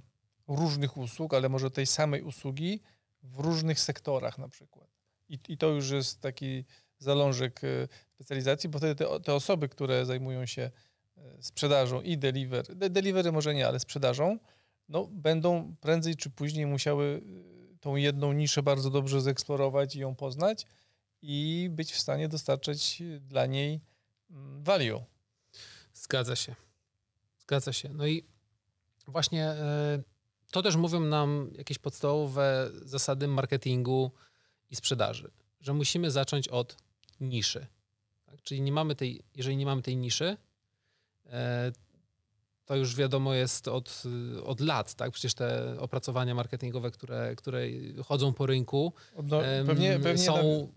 różnych 0.48 0.98
usług, 0.98 1.34
ale 1.34 1.50
może 1.50 1.72
tej 1.72 1.86
samej 1.86 2.22
usługi 2.22 2.81
w 3.24 3.39
różnych 3.39 3.79
sektorach 3.79 4.38
na 4.38 4.48
przykład. 4.48 4.88
I, 5.29 5.39
i 5.48 5.58
to 5.58 5.67
już 5.70 5.89
jest 5.89 6.22
taki 6.22 6.65
zalążek 7.00 7.62
e, 7.63 7.88
specjalizacji, 8.13 8.70
bo 8.70 8.77
wtedy 8.77 8.96
te, 8.96 9.20
te 9.20 9.34
osoby, 9.34 9.70
które 9.70 10.05
zajmują 10.05 10.46
się 10.46 10.72
e, 11.17 11.41
sprzedażą 11.41 12.01
i 12.01 12.17
delivery, 12.17 12.75
de, 12.75 12.89
delivery 12.89 13.31
może 13.31 13.53
nie, 13.53 13.67
ale 13.67 13.79
sprzedażą, 13.79 14.39
no, 14.89 15.08
będą 15.08 15.75
prędzej 15.81 16.15
czy 16.15 16.29
później 16.29 16.65
musiały 16.65 17.22
e, 17.75 17.77
tą 17.79 17.96
jedną 17.96 18.34
niszę 18.34 18.63
bardzo 18.63 18.89
dobrze 18.89 19.22
zeksplorować 19.22 19.96
i 19.96 20.00
ją 20.00 20.15
poznać, 20.15 20.67
i 21.21 21.67
być 21.71 21.91
w 21.91 21.99
stanie 21.99 22.27
dostarczać 22.27 23.01
dla 23.19 23.45
niej 23.45 23.81
mm, 24.31 24.63
value. 24.63 25.03
Zgadza 25.93 26.35
się. 26.35 26.55
Zgadza 27.37 27.73
się. 27.73 27.89
No 27.89 28.07
i 28.07 28.25
właśnie 29.07 29.45
e, 29.45 30.03
to 30.51 30.61
też 30.61 30.75
mówią 30.75 30.99
nam 30.99 31.51
jakieś 31.57 31.77
podstawowe 31.77 32.69
zasady 32.81 33.27
marketingu 33.27 34.11
i 34.69 34.75
sprzedaży, 34.75 35.31
że 35.59 35.73
musimy 35.73 36.11
zacząć 36.11 36.47
od 36.47 36.77
niszy. 37.19 37.67
Tak? 38.25 38.41
Czyli 38.41 38.61
nie 38.61 38.71
mamy 38.71 38.95
tej, 38.95 39.21
jeżeli 39.35 39.57
nie 39.57 39.65
mamy 39.65 39.81
tej 39.81 39.97
niszy, 39.97 40.37
e, 41.25 41.71
to 42.65 42.75
już 42.75 42.95
wiadomo 42.95 43.33
jest 43.33 43.67
od, 43.67 44.03
od 44.43 44.59
lat, 44.59 44.93
tak? 44.93 45.11
Przecież 45.11 45.33
te 45.33 45.75
opracowania 45.79 46.35
marketingowe, 46.35 46.91
które, 46.91 47.35
które 47.35 47.61
chodzą 48.05 48.33
po 48.33 48.45
rynku, 48.45 48.93
no, 49.23 49.41
pewnie, 49.65 49.99
pewnie 49.99 50.23
są 50.23 50.67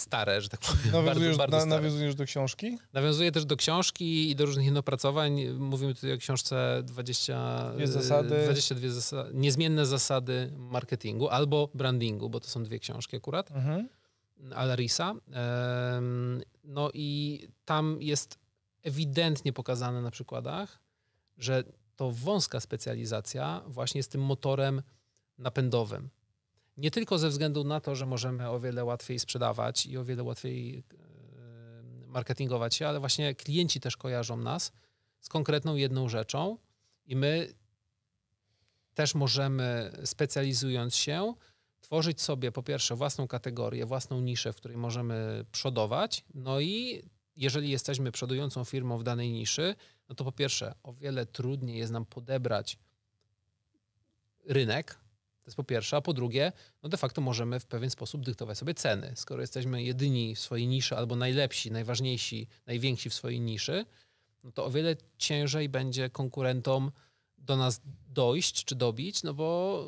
stare, 0.00 0.42
że 0.42 0.48
tak 0.48 0.60
powiem. 0.60 0.92
Nawiązujesz, 0.92 1.36
bardzo, 1.36 1.56
bardzo 1.56 1.66
nawiązujesz 1.66 2.14
do 2.14 2.24
książki? 2.24 2.78
Nawiązuję 2.92 3.32
też 3.32 3.44
do 3.44 3.56
książki 3.56 4.30
i 4.30 4.36
do 4.36 4.46
różnych 4.46 4.76
opracowań. 4.76 5.44
Mówimy 5.58 5.94
tutaj 5.94 6.12
o 6.12 6.18
książce 6.18 6.82
20, 6.84 7.72
Dwie 7.74 7.86
zasady. 7.86 8.42
22 8.44 8.88
zasady, 8.88 9.30
niezmienne 9.34 9.86
zasady 9.86 10.52
marketingu 10.56 11.28
albo 11.28 11.68
brandingu, 11.74 12.30
bo 12.30 12.40
to 12.40 12.48
są 12.48 12.64
dwie 12.64 12.78
książki 12.78 13.16
akurat. 13.16 13.50
Mhm. 13.50 13.88
Alarisa. 14.54 15.14
No 16.64 16.90
i 16.94 17.40
tam 17.64 17.96
jest 18.00 18.38
ewidentnie 18.82 19.52
pokazane 19.52 20.02
na 20.02 20.10
przykładach, 20.10 20.80
że 21.38 21.64
to 21.96 22.10
wąska 22.10 22.60
specjalizacja 22.60 23.62
właśnie 23.66 23.98
jest 23.98 24.12
tym 24.12 24.22
motorem 24.22 24.82
napędowym. 25.38 26.08
Nie 26.78 26.90
tylko 26.90 27.18
ze 27.18 27.28
względu 27.28 27.64
na 27.64 27.80
to, 27.80 27.96
że 27.96 28.06
możemy 28.06 28.50
o 28.50 28.60
wiele 28.60 28.84
łatwiej 28.84 29.18
sprzedawać 29.18 29.86
i 29.86 29.98
o 29.98 30.04
wiele 30.04 30.22
łatwiej 30.22 30.78
e, 30.78 30.82
marketingować 32.06 32.74
się, 32.74 32.88
ale 32.88 33.00
właśnie 33.00 33.34
klienci 33.34 33.80
też 33.80 33.96
kojarzą 33.96 34.36
nas 34.36 34.72
z 35.20 35.28
konkretną 35.28 35.76
jedną 35.76 36.08
rzeczą 36.08 36.58
i 37.06 37.16
my 37.16 37.54
też 38.94 39.14
możemy, 39.14 39.92
specjalizując 40.04 40.96
się, 40.96 41.34
tworzyć 41.80 42.20
sobie 42.20 42.52
po 42.52 42.62
pierwsze 42.62 42.96
własną 42.96 43.28
kategorię, 43.28 43.86
własną 43.86 44.20
niszę, 44.20 44.52
w 44.52 44.56
której 44.56 44.76
możemy 44.76 45.44
przodować, 45.52 46.24
no 46.34 46.60
i 46.60 47.02
jeżeli 47.36 47.70
jesteśmy 47.70 48.12
przodującą 48.12 48.64
firmą 48.64 48.98
w 48.98 49.02
danej 49.02 49.32
niszy, 49.32 49.74
no 50.08 50.14
to 50.14 50.24
po 50.24 50.32
pierwsze 50.32 50.74
o 50.82 50.92
wiele 50.92 51.26
trudniej 51.26 51.78
jest 51.78 51.92
nam 51.92 52.04
podebrać 52.04 52.78
rynek, 54.44 54.98
to 55.48 55.50
jest 55.50 55.56
po 55.56 55.64
pierwsze, 55.64 55.96
a 55.96 56.00
po 56.00 56.12
drugie, 56.12 56.52
no 56.82 56.88
de 56.88 56.96
facto 56.96 57.20
możemy 57.20 57.60
w 57.60 57.66
pewien 57.66 57.90
sposób 57.90 58.24
dyktować 58.24 58.58
sobie 58.58 58.74
ceny. 58.74 59.12
Skoro 59.16 59.40
jesteśmy 59.40 59.82
jedyni 59.82 60.34
w 60.34 60.40
swojej 60.40 60.66
niszy 60.66 60.96
albo 60.96 61.16
najlepsi, 61.16 61.70
najważniejsi, 61.70 62.46
najwięksi 62.66 63.10
w 63.10 63.14
swojej 63.14 63.40
niszy, 63.40 63.84
no 64.44 64.52
to 64.52 64.64
o 64.64 64.70
wiele 64.70 64.96
ciężej 65.18 65.68
będzie 65.68 66.10
konkurentom 66.10 66.90
do 67.38 67.56
nas 67.56 67.80
dojść 68.08 68.64
czy 68.64 68.74
dobić, 68.74 69.22
no 69.22 69.34
bo 69.34 69.84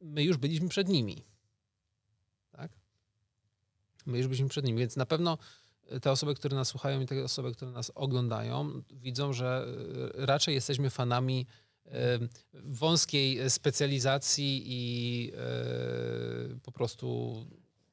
my 0.00 0.22
już 0.22 0.36
byliśmy 0.36 0.68
przed 0.68 0.88
nimi. 0.88 1.24
Tak? 2.50 2.72
My 4.06 4.18
już 4.18 4.26
byliśmy 4.26 4.48
przed 4.48 4.64
nimi, 4.64 4.78
więc 4.78 4.96
na 4.96 5.06
pewno 5.06 5.38
te 6.02 6.10
osoby, 6.10 6.34
które 6.34 6.56
nas 6.56 6.68
słuchają 6.68 7.00
i 7.00 7.06
te 7.06 7.24
osoby, 7.24 7.52
które 7.52 7.70
nas 7.70 7.92
oglądają, 7.94 8.82
widzą, 8.90 9.32
że 9.32 9.66
raczej 10.14 10.54
jesteśmy 10.54 10.90
fanami 10.90 11.46
wąskiej 12.52 13.50
specjalizacji 13.50 14.62
i 14.66 15.32
e, 15.34 16.60
po 16.62 16.72
prostu 16.72 17.34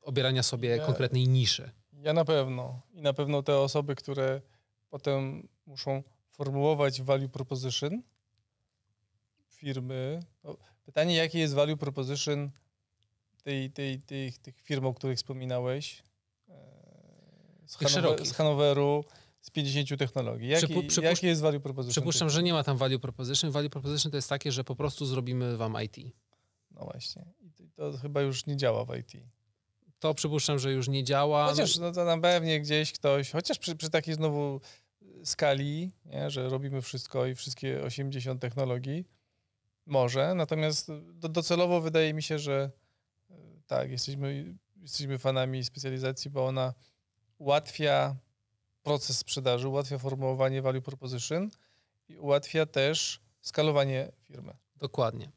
obierania 0.01 0.43
sobie 0.43 0.69
ja, 0.69 0.85
konkretnej 0.85 1.27
niszy. 1.27 1.71
Ja 1.93 2.13
na 2.13 2.25
pewno. 2.25 2.81
I 2.93 3.01
na 3.01 3.13
pewno 3.13 3.43
te 3.43 3.57
osoby, 3.57 3.95
które 3.95 4.41
potem 4.89 5.47
muszą 5.65 6.03
formułować 6.31 7.01
value 7.01 7.29
proposition 7.29 8.01
firmy. 9.49 10.19
No, 10.43 10.57
pytanie, 10.85 11.15
jakie 11.15 11.39
jest 11.39 11.53
value 11.53 11.77
proposition 11.77 12.51
tej, 13.43 13.71
tej, 13.71 14.01
tej, 14.01 14.33
tych 14.33 14.61
firm, 14.61 14.85
o 14.85 14.93
których 14.93 15.17
wspominałeś? 15.17 16.03
E, 16.49 16.53
z, 17.65 17.77
z 18.27 18.33
Hanoweru, 18.33 19.05
z 19.41 19.49
50 19.49 19.99
technologii. 19.99 20.47
Jaki, 20.49 20.87
Przypu, 20.87 21.05
jaki 21.05 21.27
jest 21.27 21.41
value 21.41 21.59
proposition? 21.59 21.91
Przypuszczam, 21.91 22.29
że 22.29 22.43
nie 22.43 22.53
ma 22.53 22.63
tam 22.63 22.77
value 22.77 22.99
proposition. 22.99 23.51
Value 23.51 23.69
proposition 23.69 24.11
to 24.11 24.17
jest 24.17 24.29
takie, 24.29 24.51
że 24.51 24.63
po 24.63 24.75
prostu 24.75 25.05
zrobimy 25.05 25.57
wam 25.57 25.75
IT. 25.83 25.97
No 26.71 26.81
właśnie. 26.83 27.25
I 27.39 27.69
to, 27.75 27.97
chyba 27.97 28.21
już 28.21 28.45
nie 28.45 28.57
działa 28.57 28.85
w 28.85 28.95
IT. 28.95 29.11
To 29.99 30.13
przypuszczam, 30.13 30.59
że 30.59 30.71
już 30.71 30.87
nie 30.87 31.03
działa. 31.03 31.47
Chociaż 31.47 31.77
no 31.77 31.91
to 31.91 32.05
na 32.05 32.17
pewnie 32.17 32.61
gdzieś 32.61 32.91
ktoś, 32.91 33.31
chociaż 33.31 33.57
przy, 33.59 33.75
przy 33.75 33.89
takiej 33.89 34.15
znowu 34.15 34.61
skali, 35.23 35.91
nie, 36.05 36.29
że 36.29 36.49
robimy 36.49 36.81
wszystko 36.81 37.25
i 37.25 37.35
wszystkie 37.35 37.81
80 37.81 38.41
technologii, 38.41 39.05
może. 39.85 40.35
Natomiast 40.35 40.91
do, 41.13 41.29
docelowo 41.29 41.81
wydaje 41.81 42.13
mi 42.13 42.23
się, 42.23 42.39
że 42.39 42.71
e, 43.29 43.35
tak, 43.67 43.91
jesteśmy, 43.91 44.55
jesteśmy 44.81 45.17
fanami 45.17 45.63
specjalizacji, 45.63 46.31
bo 46.31 46.45
ona 46.45 46.73
ułatwia 47.37 48.15
proces 48.83 49.17
sprzedaży, 49.17 49.67
ułatwia 49.67 49.97
formułowanie 49.97 50.61
value 50.61 50.81
proposition 50.81 51.49
i 52.07 52.17
ułatwia 52.17 52.65
też 52.65 53.21
skalowanie 53.41 54.11
firmy. 54.27 54.53
Dokładnie. 54.75 55.31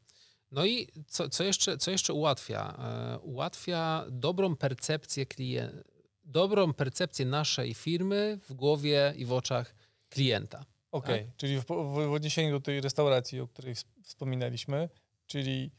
No 0.51 0.65
i 0.65 0.87
co, 1.07 1.29
co, 1.29 1.43
jeszcze, 1.43 1.77
co 1.77 1.91
jeszcze 1.91 2.13
ułatwia? 2.13 2.77
E, 2.79 3.19
ułatwia 3.19 4.05
dobrą 4.11 4.55
percepcję 4.55 5.25
klienta, 5.25 5.77
dobrą 6.23 6.73
percepcję 6.73 7.25
naszej 7.25 7.73
firmy 7.73 8.39
w 8.49 8.53
głowie 8.53 9.13
i 9.17 9.25
w 9.25 9.33
oczach 9.33 9.75
klienta. 10.09 10.65
Okej, 10.91 11.15
okay. 11.15 11.25
tak? 11.25 11.35
czyli 11.37 11.59
w, 11.59 11.65
w, 11.65 12.07
w 12.07 12.13
odniesieniu 12.13 12.51
do 12.51 12.59
tej 12.59 12.81
restauracji, 12.81 13.39
o 13.39 13.47
której 13.47 13.75
wspominaliśmy, 14.03 14.89
czyli 15.27 15.71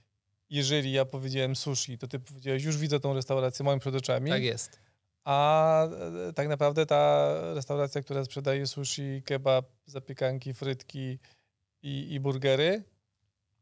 jeżeli 0.51 0.93
ja 0.93 1.05
powiedziałem 1.05 1.57
sushi, 1.57 1.99
to 1.99 2.09
ty 2.09 2.19
powiedziałeś, 2.19 2.65
już 2.65 2.77
widzę 2.77 3.01
tą 3.01 3.15
restaurację 3.15 3.65
moim 3.65 3.81
przed 3.81 3.95
oczami. 3.95 4.31
Tak 4.31 4.43
jest 4.43 4.86
a 5.27 5.89
e, 6.29 6.33
tak 6.33 6.49
naprawdę 6.49 6.87
ta 6.87 7.35
restauracja, 7.55 8.03
która 8.03 8.25
sprzedaje 8.25 8.67
sushi, 8.67 9.23
kebab, 9.25 9.67
zapiekanki, 9.87 10.55
frytki 10.55 11.19
i, 11.83 12.13
i 12.15 12.21
burgery, 12.21 12.83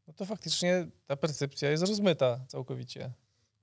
no 0.07 0.13
to 0.13 0.25
faktycznie 0.25 0.87
ta 1.05 1.15
percepcja 1.15 1.71
jest 1.71 1.83
rozmyta 1.83 2.39
całkowicie. 2.47 3.11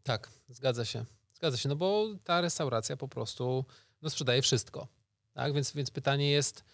Tak, 0.03 0.31
zgadza 0.49 0.85
się. 0.85 1.05
Zgadza 1.35 1.57
się, 1.57 1.69
no 1.69 1.77
bo 1.77 2.07
ta 2.25 2.41
restauracja 2.41 2.97
po 2.97 3.09
prostu 3.09 3.65
no, 4.03 4.11
sprzedaje 4.11 4.43
wszystko. 4.43 4.89
Tak? 5.33 5.53
Więc, 5.53 5.73
więc 5.73 5.91
pytanie 5.91 6.31
jest, 6.31 6.65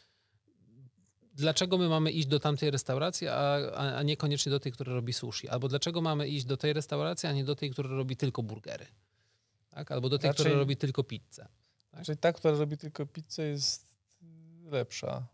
dlaczego 1.35 1.79
my 1.79 1.89
mamy 1.89 2.11
iść 2.11 2.27
do 2.27 2.41
tamtej 2.41 2.71
restauracji, 2.71 3.29
a, 3.29 3.55
a 3.97 4.03
niekoniecznie 4.03 4.51
do 4.51 4.61
tej, 4.61 4.73
która 4.73 4.93
robi 4.93 5.13
sushi? 5.13 5.49
Albo 5.49 5.69
dlaczego 5.69 6.01
mamy 6.01 6.29
iść 6.29 6.45
do 6.45 6.57
tej 6.57 6.73
restauracji, 6.73 7.29
a 7.29 7.33
nie 7.33 7.45
do 7.45 7.55
tej, 7.55 7.71
która 7.71 7.89
robi 7.89 8.17
tylko 8.17 8.43
burgery? 8.43 8.87
Tak? 9.79 9.93
albo 9.93 10.09
do 10.09 10.19
tej, 10.19 10.29
Raczej, 10.29 10.45
która 10.45 10.59
robi 10.59 10.77
tylko 10.77 11.05
pizzę. 11.05 11.49
Tak? 11.91 12.05
Czyli 12.05 12.19
ta, 12.19 12.33
która 12.33 12.55
robi 12.55 12.79
tylko 12.79 13.07
pizzę 13.07 13.43
jest 13.43 13.87
lepsza 14.65 15.27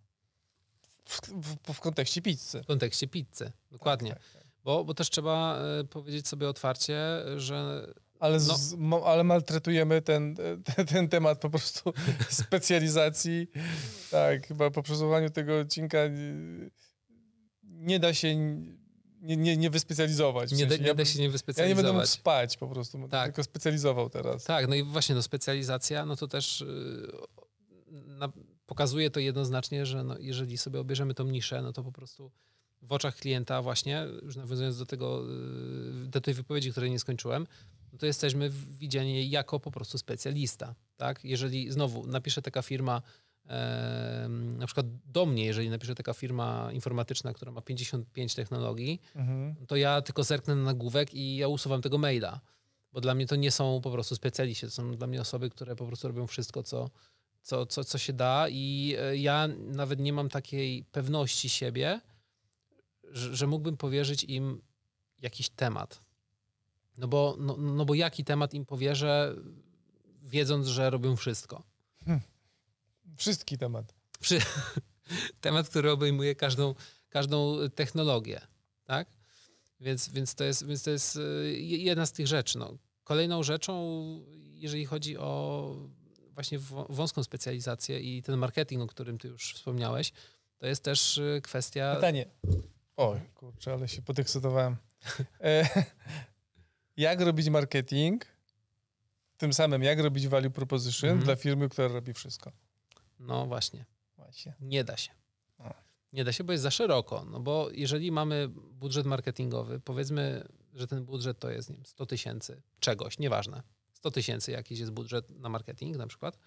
w, 1.05 1.21
w, 1.21 1.73
w 1.73 1.81
kontekście 1.81 2.23
pizzy. 2.23 2.63
W 2.63 2.67
kontekście 2.67 3.09
pizzy, 3.09 3.53
dokładnie. 3.71 4.11
Tak, 4.11 4.23
tak, 4.23 4.33
tak. 4.33 4.45
Bo, 4.65 4.85
bo 4.85 4.95
też 4.95 5.11
trzeba 5.11 5.59
y, 5.81 5.85
powiedzieć 5.85 6.29
sobie 6.29 6.49
otwarcie, 6.49 6.99
że 7.37 7.87
ale, 8.21 8.35
no. 8.35 8.57
z, 8.57 8.77
ale 9.05 9.25
maltretujemy 9.25 10.03
ten, 10.03 10.37
ten, 10.37 10.87
ten, 10.93 11.09
temat 11.09 11.39
po 11.41 11.51
prostu 11.51 11.93
specjalizacji. 12.31 13.51
Tak, 14.11 14.47
chyba 14.47 14.71
po 14.71 14.83
przesłuchaniu 14.83 15.31
tego 15.31 15.59
odcinka 15.61 15.99
nie 17.63 17.99
da 17.99 18.15
się 18.15 18.37
nie, 19.25 19.37
nie, 19.37 19.57
nie 19.57 19.71
wyspecjalizować. 19.71 20.52
nie, 20.52 20.66
da, 20.66 20.76
nie 20.76 20.95
da 20.95 21.04
się 21.04 21.19
nie 21.19 21.31
wyspecjalizować. 21.31 21.71
Ja 21.71 21.83
nie 21.83 21.83
będę 21.83 21.93
mógł 21.93 22.07
spać 22.07 22.57
po 22.57 22.69
prostu, 22.69 23.09
tak. 23.09 23.26
tylko 23.26 23.45
specjalizował 23.45 24.11
teraz. 24.11 24.45
Tak, 24.45 24.69
no 24.69 24.75
i 24.75 24.83
właśnie 24.83 25.14
no, 25.14 25.23
specjalizacja, 25.23 26.07
no 26.07 26.16
to 26.16 26.28
też 26.28 26.61
yy, 26.61 28.07
na, 28.19 28.33
pokazuje 28.66 29.11
to 29.11 29.21
jednoznacznie, 29.21 29.87
że 29.87 30.04
no, 30.04 30.16
jeżeli 30.19 30.59
sobie 30.59 30.81
obierzemy 30.81 31.14
tą 31.14 31.25
niszę, 31.25 31.62
no 31.62 31.73
to 31.73 31.83
po 31.83 31.93
prostu 31.93 32.31
w 32.83 32.93
oczach 32.93 33.16
klienta 33.16 33.62
właśnie, 33.62 34.07
już 34.23 34.37
nawiązując 34.37 34.78
do 34.78 34.87
tego, 34.87 35.25
yy, 35.26 36.07
do 36.09 36.21
tej 36.21 36.35
wypowiedzi, 36.35 36.71
której 36.71 36.90
nie 36.90 36.99
skończyłem, 36.99 37.47
no 37.93 37.99
to 37.99 38.07
jesteśmy 38.07 38.50
widziani 38.50 39.31
jako 39.31 39.61
po 39.61 39.71
prostu 39.71 39.99
specjalista. 39.99 40.75
Tak? 40.97 41.25
Jeżeli 41.25 41.73
znowu 41.73 42.07
napisze 42.07 42.43
taka 42.43 42.62
firma, 42.62 43.02
na 44.59 44.67
przykład 44.67 44.87
do 45.07 45.27
mnie, 45.27 45.45
jeżeli 45.45 45.71
napisze 45.71 45.95
taka 45.95 46.15
firma 46.15 46.73
informatyczna, 46.73 47.33
która 47.33 47.53
ma 47.53 47.61
55 47.61 48.35
technologii, 48.35 49.01
mhm. 49.17 49.67
to 49.67 49.77
ja 49.77 50.03
tylko 50.03 50.25
zerknę 50.25 50.55
na 50.55 50.63
nagłówek 50.63 51.15
i 51.15 51.37
ja 51.37 51.49
usuwam 51.49 51.83
tego 51.83 51.99
maila. 51.99 52.41
Bo 52.93 53.01
dla 53.01 53.15
mnie 53.15 53.27
to 53.27 53.37
nie 53.37 53.51
są 53.51 53.81
po 53.81 53.91
prostu 53.91 54.17
specjaliści, 54.17 54.67
to 54.67 54.73
są 54.73 54.97
dla 54.97 55.07
mnie 55.07 55.21
osoby, 55.21 55.51
które 55.51 55.77
po 55.77 55.87
prostu 55.87 56.09
robią 56.09 56.27
wszystko, 56.27 56.63
co, 56.63 56.91
co, 57.43 57.67
co, 57.67 57.85
co 57.85 57.99
się 57.99 58.13
da 58.13 58.49
i 58.49 58.97
e, 58.99 59.17
ja 59.17 59.49
nawet 59.59 60.01
nie 60.01 60.13
mam 60.13 60.29
takiej 60.29 60.85
pewności 60.85 61.49
siebie, 61.49 62.01
że, 63.11 63.37
że 63.37 63.47
mógłbym 63.47 63.77
powierzyć 63.77 64.25
im 64.25 64.63
jakiś 65.23 65.49
temat. 65.49 66.01
No 66.99 67.09
bo, 67.09 67.37
no, 67.39 67.57
no 67.57 67.85
bo 67.85 67.95
jaki 67.95 68.25
temat 68.25 68.55
im 68.55 68.67
powierzę, 68.67 69.37
wiedząc, 70.23 70.67
że 70.67 70.91
robią 70.91 71.17
wszystko? 71.17 71.63
Hmm. 72.05 72.34
Wszystki 73.16 73.59
temat. 73.59 73.94
Przy... 74.21 74.38
temat, 75.40 75.68
który 75.68 75.90
obejmuje 75.90 76.35
każdą, 76.35 76.75
każdą 77.09 77.56
technologię, 77.75 78.40
tak? 78.85 79.09
Więc, 79.80 80.09
więc, 80.09 80.35
to 80.35 80.44
jest, 80.44 80.66
więc 80.66 80.83
to 80.83 80.90
jest 80.90 81.16
e, 81.16 81.21
jedna 81.61 82.06
z 82.06 82.12
tych 82.12 82.26
rzeczy. 82.26 82.59
No. 82.59 82.78
Kolejną 83.04 83.42
rzeczą, 83.42 83.75
jeżeli 84.52 84.85
chodzi 84.85 85.18
o 85.18 85.76
właśnie 86.33 86.59
wąską 86.88 87.23
specjalizację 87.23 88.00
i 88.00 88.23
ten 88.23 88.37
marketing, 88.37 88.83
o 88.83 88.87
którym 88.87 89.18
ty 89.18 89.28
już 89.28 89.54
wspomniałeś, 89.54 90.11
to 90.11 90.16
to 90.64 90.68
jest 90.68 90.85
też 90.85 91.18
y, 91.18 91.40
kwestia... 91.42 91.94
Pytanie. 91.94 92.26
Oj, 92.97 93.21
kurczę, 93.35 93.73
ale 93.73 93.88
się 93.88 94.02
podekscytowałem. 94.02 94.76
E, 95.40 95.68
jak 96.97 97.21
robić 97.21 97.49
marketing, 97.50 98.26
tym 99.37 99.52
samym 99.52 99.83
jak 99.83 100.00
robić 100.00 100.28
value 100.28 100.50
proposition 100.50 101.11
mhm. 101.11 101.25
dla 101.25 101.37
firmy, 101.37 101.68
która 101.68 101.88
robi 101.88 102.12
wszystko? 102.12 102.52
No 103.26 103.47
właśnie. 103.47 103.87
właśnie. 104.16 104.54
Nie 104.61 104.85
da 104.85 104.97
się. 104.97 105.11
Nie 106.14 106.25
da 106.25 106.33
się, 106.33 106.45
bo 106.45 106.52
jest 106.52 106.62
za 106.62 106.71
szeroko. 106.71 107.25
No 107.25 107.40
bo 107.40 107.69
jeżeli 107.73 108.12
mamy 108.12 108.49
budżet 108.73 109.07
marketingowy, 109.07 109.81
powiedzmy, 109.81 110.49
że 110.75 110.87
ten 110.87 111.04
budżet 111.04 111.38
to 111.38 111.50
jest 111.50 111.71
nie 111.71 111.76
wiem, 111.76 111.87
100 111.87 112.07
tysięcy 112.07 112.62
czegoś, 112.81 113.19
nieważne. 113.19 113.62
100 113.93 114.11
tysięcy 114.11 114.52
jakiś 114.52 114.78
jest 114.78 114.93
budżet 114.93 115.31
na 115.31 115.49
marketing 115.49 115.97
na 115.97 116.07
przykład. 116.07 116.38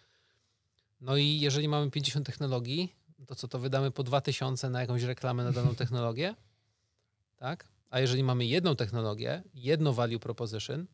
No 1.02 1.18
i 1.18 1.40
jeżeli 1.40 1.68
mamy 1.68 1.92
50 1.92 2.26
technologii, 2.26 2.96
to 3.28 3.36
co 3.36 3.48
to 3.48 3.60
wydamy 3.60 3.92
po 3.92 4.04
2000 4.04 4.70
na 4.70 4.82
jakąś 4.82 5.04
reklamę 5.04 5.44
na 5.44 5.52
daną 5.52 5.76
technologię? 5.82 6.36
Tak? 7.38 7.68
A 7.90 8.00
jeżeli 8.00 8.24
mamy 8.24 8.46
jedną 8.46 8.76
technologię, 8.76 9.44
jedno 9.54 9.94
value 9.94 10.20
proposition, 10.20 10.88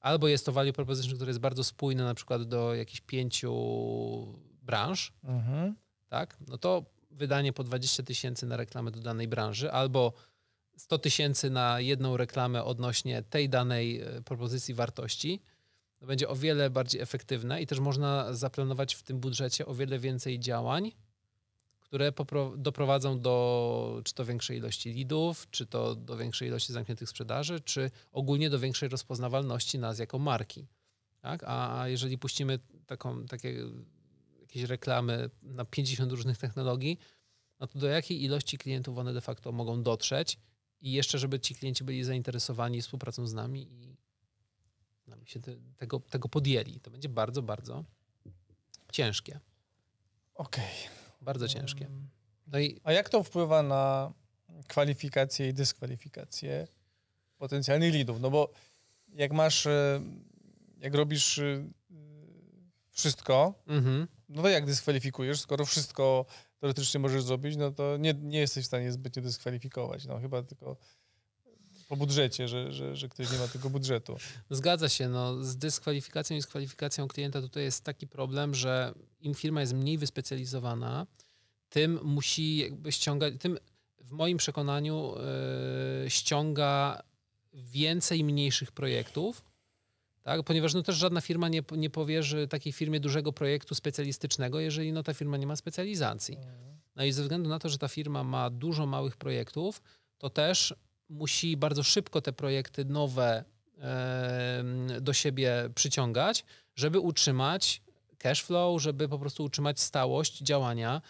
albo 0.00 0.28
jest 0.28 0.46
to 0.46 0.52
value 0.52 0.72
proposition, 0.72 1.16
które 1.16 1.30
jest 1.30 1.40
bardzo 1.40 1.64
spójne 1.64 2.04
na 2.04 2.14
przykład 2.14 2.42
do 2.42 2.74
jakichś 2.74 3.00
pięciu 3.00 3.52
branż, 4.70 5.12
mhm. 5.24 5.74
tak? 6.08 6.36
No 6.48 6.58
to 6.58 6.84
wydanie 7.10 7.52
po 7.52 7.64
20 7.64 8.02
tysięcy 8.02 8.46
na 8.46 8.56
reklamę 8.56 8.90
do 8.90 9.00
danej 9.00 9.28
branży, 9.28 9.72
albo 9.72 10.12
100 10.76 10.98
tysięcy 10.98 11.50
na 11.50 11.80
jedną 11.80 12.16
reklamę 12.16 12.64
odnośnie 12.64 13.22
tej 13.22 13.48
danej 13.48 14.00
e, 14.00 14.22
propozycji 14.22 14.74
wartości, 14.74 15.42
to 15.98 16.06
będzie 16.06 16.28
o 16.28 16.36
wiele 16.36 16.70
bardziej 16.70 17.00
efektywne 17.00 17.62
i 17.62 17.66
też 17.66 17.80
można 17.80 18.34
zaplanować 18.34 18.94
w 18.94 19.02
tym 19.02 19.20
budżecie 19.20 19.66
o 19.66 19.74
wiele 19.74 19.98
więcej 19.98 20.38
działań, 20.38 20.92
które 21.80 22.12
doprowadzą 22.56 23.20
do 23.20 24.00
czy 24.04 24.14
to 24.14 24.24
większej 24.24 24.58
ilości 24.58 24.92
lidów, 24.92 25.46
czy 25.50 25.66
to 25.66 25.94
do 25.94 26.16
większej 26.16 26.48
ilości 26.48 26.72
zamkniętych 26.72 27.08
sprzedaży, 27.08 27.60
czy 27.60 27.90
ogólnie 28.12 28.50
do 28.50 28.58
większej 28.58 28.88
rozpoznawalności 28.88 29.78
nas 29.78 29.98
jako 29.98 30.18
marki. 30.18 30.66
Tak? 31.20 31.44
A 31.46 31.88
jeżeli 31.88 32.18
puścimy 32.18 32.58
taką, 32.86 33.26
takie 33.26 33.54
jakieś 34.50 34.62
reklamy 34.70 35.30
na 35.42 35.64
50 35.64 36.12
różnych 36.12 36.38
technologii, 36.38 36.98
no 37.60 37.66
to 37.66 37.78
do 37.78 37.86
jakiej 37.86 38.22
ilości 38.22 38.58
klientów 38.58 38.98
one 38.98 39.12
de 39.12 39.20
facto 39.20 39.52
mogą 39.52 39.82
dotrzeć 39.82 40.38
i 40.80 40.92
jeszcze, 40.92 41.18
żeby 41.18 41.40
ci 41.40 41.54
klienci 41.54 41.84
byli 41.84 42.04
zainteresowani 42.04 42.82
współpracą 42.82 43.26
z 43.26 43.34
nami 43.34 43.72
i 43.72 43.96
nami 45.06 45.26
się 45.26 45.40
te, 45.40 45.56
tego, 45.76 46.00
tego 46.00 46.28
podjęli. 46.28 46.80
To 46.80 46.90
będzie 46.90 47.08
bardzo, 47.08 47.42
bardzo 47.42 47.84
ciężkie. 48.92 49.40
Okej. 50.34 50.64
Okay. 50.64 51.14
Bardzo 51.20 51.48
ciężkie. 51.48 51.90
No 52.46 52.58
i... 52.58 52.80
A 52.84 52.92
jak 52.92 53.08
to 53.08 53.22
wpływa 53.22 53.62
na 53.62 54.12
kwalifikacje 54.68 55.48
i 55.48 55.54
dyskwalifikacje 55.54 56.68
potencjalnych 57.38 57.94
lidów? 57.94 58.20
No 58.20 58.30
bo 58.30 58.52
jak 59.12 59.32
masz, 59.32 59.66
e, 59.66 60.00
jak 60.78 60.94
robisz 60.94 61.38
e, 61.38 61.64
wszystko, 62.90 63.54
mhm. 63.66 64.06
No 64.30 64.42
to 64.42 64.48
jak 64.48 64.66
dyskwalifikujesz, 64.66 65.40
skoro 65.40 65.64
wszystko 65.64 66.26
teoretycznie 66.60 67.00
możesz 67.00 67.22
zrobić, 67.22 67.56
no 67.56 67.70
to 67.70 67.96
nie, 67.96 68.14
nie 68.14 68.38
jesteś 68.38 68.64
w 68.64 68.66
stanie 68.66 68.92
zbytnio 68.92 69.22
dyskwalifikować. 69.22 70.04
No 70.04 70.18
chyba 70.18 70.42
tylko 70.42 70.76
po 71.88 71.96
budżecie, 71.96 72.48
że, 72.48 72.72
że, 72.72 72.96
że 72.96 73.08
ktoś 73.08 73.32
nie 73.32 73.38
ma 73.38 73.48
tego 73.48 73.70
budżetu. 73.70 74.16
Zgadza 74.50 74.88
się. 74.88 75.08
No, 75.08 75.44
z 75.44 75.56
dyskwalifikacją 75.56 76.36
i 76.36 76.42
z 76.42 76.46
kwalifikacją 76.46 77.08
klienta 77.08 77.40
tutaj 77.40 77.62
jest 77.62 77.84
taki 77.84 78.06
problem, 78.06 78.54
że 78.54 78.94
im 79.20 79.34
firma 79.34 79.60
jest 79.60 79.74
mniej 79.74 79.98
wyspecjalizowana, 79.98 81.06
tym 81.68 82.00
musi 82.02 82.56
jakby 82.56 82.92
ściągać, 82.92 83.34
tym 83.40 83.58
w 83.98 84.12
moim 84.12 84.38
przekonaniu 84.38 85.14
yy, 86.02 86.10
ściąga 86.10 87.02
więcej 87.52 88.24
mniejszych 88.24 88.72
projektów, 88.72 89.42
tak? 90.22 90.42
ponieważ 90.42 90.74
no 90.74 90.82
też 90.82 90.96
żadna 90.96 91.20
firma 91.20 91.48
nie, 91.48 91.62
nie 91.76 91.90
powierzy 91.90 92.48
takiej 92.48 92.72
firmie 92.72 93.00
dużego 93.00 93.32
projektu 93.32 93.74
specjalistycznego, 93.74 94.60
jeżeli 94.60 94.92
no 94.92 95.02
ta 95.02 95.14
firma 95.14 95.36
nie 95.36 95.46
ma 95.46 95.56
specjalizacji. 95.56 96.36
No 96.96 97.04
i 97.04 97.12
ze 97.12 97.22
względu 97.22 97.48
na 97.48 97.58
to, 97.58 97.68
że 97.68 97.78
ta 97.78 97.88
firma 97.88 98.24
ma 98.24 98.50
dużo 98.50 98.86
małych 98.86 99.16
projektów, 99.16 99.82
to 100.18 100.30
też 100.30 100.74
musi 101.08 101.56
bardzo 101.56 101.82
szybko 101.82 102.20
te 102.20 102.32
projekty 102.32 102.84
nowe 102.84 103.44
do 105.00 105.12
siebie 105.12 105.70
przyciągać, 105.74 106.44
żeby 106.74 107.00
utrzymać 107.00 107.82
cash 108.18 108.42
flow, 108.42 108.82
żeby 108.82 109.08
po 109.08 109.18
prostu 109.18 109.44
utrzymać 109.44 109.80
stałość 109.80 110.38
działania 110.38 111.02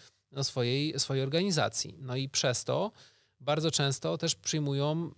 swojej, 0.43 1.01
swojej 1.01 1.23
organizacji. 1.23 1.97
No 1.99 2.17
i 2.17 2.29
przez 2.29 2.65
to 2.65 2.93
bardzo 3.41 3.71
często 3.71 4.19
też 4.19 4.35
przyjmują, 4.35 5.11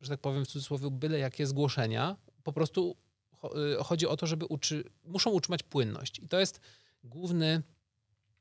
że 0.00 0.08
tak 0.08 0.20
powiem 0.20 0.44
w 0.44 0.48
cudzysłowie, 0.48 0.90
byle 0.90 1.18
jakie 1.18 1.46
zgłoszenia. 1.46 2.16
Po 2.42 2.52
prostu 2.52 2.96
chodzi 3.84 4.06
o 4.06 4.16
to, 4.16 4.26
żeby 4.26 4.44
uczy, 4.44 4.84
muszą 5.04 5.30
utrzymać 5.30 5.62
płynność. 5.62 6.18
I 6.18 6.28
to 6.28 6.40
jest 6.40 6.60
główny, 7.04 7.62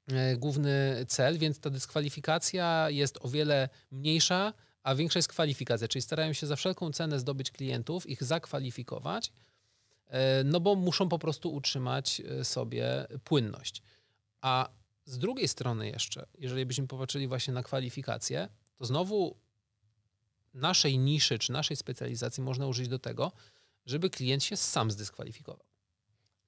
e, 0.08 0.38
główny 0.38 1.06
cel, 1.08 1.38
więc 1.38 1.60
ta 1.60 1.70
dyskwalifikacja 1.70 2.90
jest 2.90 3.18
o 3.22 3.30
wiele 3.30 3.70
mniejsza 3.92 4.54
a 4.86 4.96
większa 4.96 5.20
jest 5.20 5.30
kwalifikacja, 5.30 5.88
czyli 5.88 6.02
starają 6.02 6.34
się 6.34 6.48
za 6.48 6.56
wszelką 6.56 6.92
cenę 6.92 7.20
zdobyć 7.20 7.52
klientów, 7.52 8.10
ich 8.10 8.24
zakwalifikować, 8.24 9.32
e, 10.08 10.44
no 10.44 10.60
bo 10.60 10.76
muszą 10.76 11.10
po 11.10 11.20
prostu 11.20 11.54
utrzymać 11.54 12.22
e, 12.22 12.46
sobie 12.46 13.08
płynność. 13.24 13.82
A 14.42 14.70
z 15.06 15.18
drugiej 15.18 15.48
strony 15.48 15.88
jeszcze, 15.88 16.26
jeżeli 16.38 16.66
byśmy 16.66 16.88
popatrzyli 16.88 17.28
właśnie 17.28 17.54
na 17.54 17.64
kwalifikacje, 17.64 18.50
to 18.78 18.86
znowu 18.86 19.38
naszej 20.54 20.98
niszy 20.98 21.40
czy 21.40 21.52
naszej 21.52 21.78
specjalizacji 21.78 22.44
można 22.44 22.68
użyć 22.68 22.88
do 22.88 23.00
tego, 23.00 23.32
żeby 23.86 24.10
klient 24.10 24.44
się 24.44 24.58
sam 24.58 24.92
zdyskwalifikował. 24.92 25.66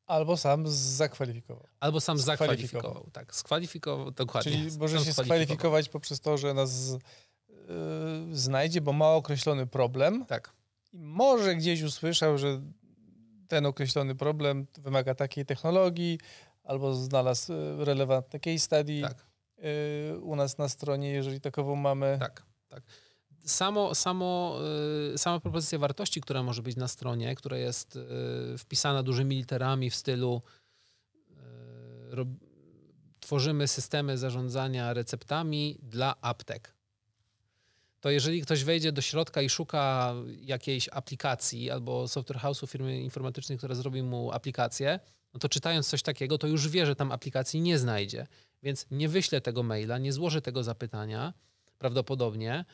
Albo 0.05 0.37
sam 0.37 0.67
zakwalifikował. 0.67 1.67
Albo 1.79 2.01
sam 2.01 2.17
zakwalifikował, 2.17 3.09
tak. 3.13 3.35
Skwalifikował, 3.35 4.11
dokładnie. 4.11 4.51
Czyli 4.51 4.77
może 4.77 4.99
się 4.99 5.13
skwalifikować 5.13 5.89
poprzez 5.89 6.21
to, 6.21 6.37
że 6.37 6.53
nas 6.53 6.97
Y, 7.69 8.35
znajdzie, 8.35 8.81
bo 8.81 8.93
ma 8.93 9.09
określony 9.09 9.67
problem. 9.67 10.25
Tak. 10.25 10.53
I 10.93 10.99
może 10.99 11.55
gdzieś 11.55 11.81
usłyszał, 11.81 12.37
że 12.37 12.61
ten 13.47 13.65
określony 13.65 14.15
problem 14.15 14.67
wymaga 14.77 15.15
takiej 15.15 15.45
technologii, 15.45 16.19
albo 16.63 16.93
znalazł 16.93 17.53
y, 17.53 17.85
relevantne 17.85 18.39
case 18.39 18.59
study 18.59 19.01
tak. 19.01 19.25
Y, 20.13 20.19
u 20.19 20.35
nas 20.35 20.57
na 20.57 20.69
stronie, 20.69 21.11
jeżeli 21.11 21.41
takową 21.41 21.75
mamy. 21.75 22.17
Tak, 22.19 22.43
tak. 22.67 22.83
Samo, 23.47 23.95
samo, 23.95 24.59
sama 25.17 25.39
propozycja 25.39 25.79
wartości, 25.79 26.21
która 26.21 26.43
może 26.43 26.61
być 26.61 26.75
na 26.75 26.87
stronie, 26.87 27.35
która 27.35 27.57
jest 27.57 27.99
wpisana 28.57 29.03
dużymi 29.03 29.35
literami 29.35 29.89
w 29.89 29.95
stylu 29.95 30.41
tworzymy 33.19 33.67
systemy 33.67 34.17
zarządzania 34.17 34.93
receptami 34.93 35.77
dla 35.81 36.21
aptek 36.21 36.77
to 38.01 38.11
jeżeli 38.11 38.41
ktoś 38.41 38.63
wejdzie 38.63 38.91
do 38.91 39.01
środka 39.01 39.41
i 39.41 39.49
szuka 39.49 40.13
jakiejś 40.41 40.89
aplikacji 40.91 41.71
albo 41.71 42.07
software 42.07 42.39
house'u 42.39 42.67
firmy 42.67 43.01
informatycznej, 43.01 43.57
która 43.57 43.75
zrobi 43.75 44.03
mu 44.03 44.31
aplikację, 44.31 44.99
no 45.33 45.39
to 45.39 45.49
czytając 45.49 45.89
coś 45.89 46.01
takiego, 46.01 46.37
to 46.37 46.47
już 46.47 46.69
wie, 46.69 46.85
że 46.85 46.95
tam 46.95 47.11
aplikacji 47.11 47.61
nie 47.61 47.79
znajdzie. 47.79 48.27
Więc 48.63 48.85
nie 48.91 49.09
wyśle 49.09 49.41
tego 49.41 49.63
maila, 49.63 49.97
nie 49.97 50.13
złoży 50.13 50.41
tego 50.41 50.63
zapytania 50.63 51.33
prawdopodobnie, 51.77 52.65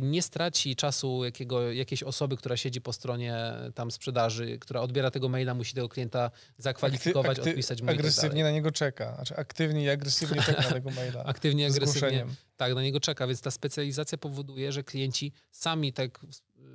nie 0.00 0.22
straci 0.22 0.76
czasu 0.76 1.24
jakiego, 1.24 1.72
jakiejś 1.72 2.02
osoby, 2.02 2.36
która 2.36 2.56
siedzi 2.56 2.80
po 2.80 2.92
stronie 2.92 3.36
tam 3.74 3.90
sprzedaży, 3.90 4.58
która 4.58 4.80
odbiera 4.80 5.10
tego 5.10 5.28
maila, 5.28 5.54
musi 5.54 5.74
tego 5.74 5.88
klienta 5.88 6.30
zakwalifikować, 6.58 7.30
akty, 7.30 7.40
akty, 7.40 7.50
odpisać 7.50 7.82
mu 7.82 7.86
tak 7.86 7.96
Agresywnie 7.98 8.42
na 8.42 8.50
niego 8.50 8.72
czeka, 8.72 9.14
znaczy 9.14 9.36
aktywnie 9.36 9.84
i 9.84 9.90
agresywnie 9.90 10.42
czeka 10.42 10.62
na 10.68 10.70
tego 10.70 10.90
maila. 10.90 11.24
aktywnie, 11.24 11.66
agresywnie. 11.66 12.26
Tak, 12.56 12.74
na 12.74 12.82
niego 12.82 13.00
czeka, 13.00 13.26
więc 13.26 13.40
ta 13.40 13.50
specjalizacja 13.50 14.18
powoduje, 14.18 14.72
że 14.72 14.84
klienci 14.84 15.32
sami, 15.50 15.92
tak 15.92 16.26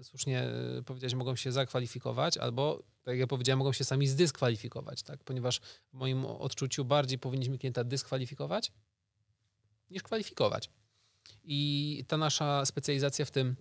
słusznie 0.04 0.42
e, 0.42 0.84
powiedziałeś, 0.86 1.14
mogą 1.14 1.36
się 1.36 1.52
zakwalifikować 1.52 2.38
albo, 2.38 2.84
tak 3.04 3.12
jak 3.12 3.20
ja 3.20 3.28
powiedziałem, 3.28 3.60
mogą 3.60 3.74
się 3.74 3.84
sami 3.84 4.08
zdyskwalifikować, 4.08 5.04
tak? 5.04 5.24
ponieważ 5.24 5.60
w 5.60 5.94
moim 5.94 6.26
odczuciu 6.26 6.86
bardziej 6.86 7.20
powinniśmy 7.20 7.58
klienta 7.58 7.84
dyskwalifikować 7.84 8.72
niż 9.90 10.04
kwalifikować. 10.04 10.70
I 11.44 12.04
ta 12.08 12.18
nasza 12.18 12.66
specjalizacja 12.66 13.26
w 13.26 13.32
tym 13.32 13.56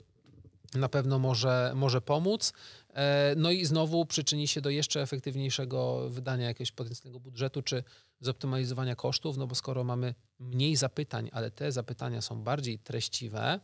na 0.74 0.88
pewno 0.88 1.18
może, 1.18 1.72
może 1.74 2.00
pomóc. 2.00 2.52
E, 2.94 3.34
no 3.36 3.50
i 3.50 3.64
znowu 3.64 4.06
przyczyni 4.06 4.48
się 4.48 4.60
do 4.60 4.70
jeszcze 4.70 5.02
efektywniejszego 5.02 6.10
wydania 6.10 6.46
jakiegoś 6.46 6.72
potencjalnego 6.72 7.20
budżetu 7.20 7.62
czy 7.62 7.84
zoptymalizowania 8.20 8.96
kosztów, 8.96 9.36
no 9.36 9.46
bo 9.46 9.54
skoro 9.54 9.84
mamy 9.84 10.14
mniej 10.38 10.76
zapytań, 10.76 11.30
ale 11.32 11.50
te 11.50 11.72
zapytania 11.72 12.20
są 12.20 12.42
bardziej 12.42 12.78
treściwe. 12.78 13.60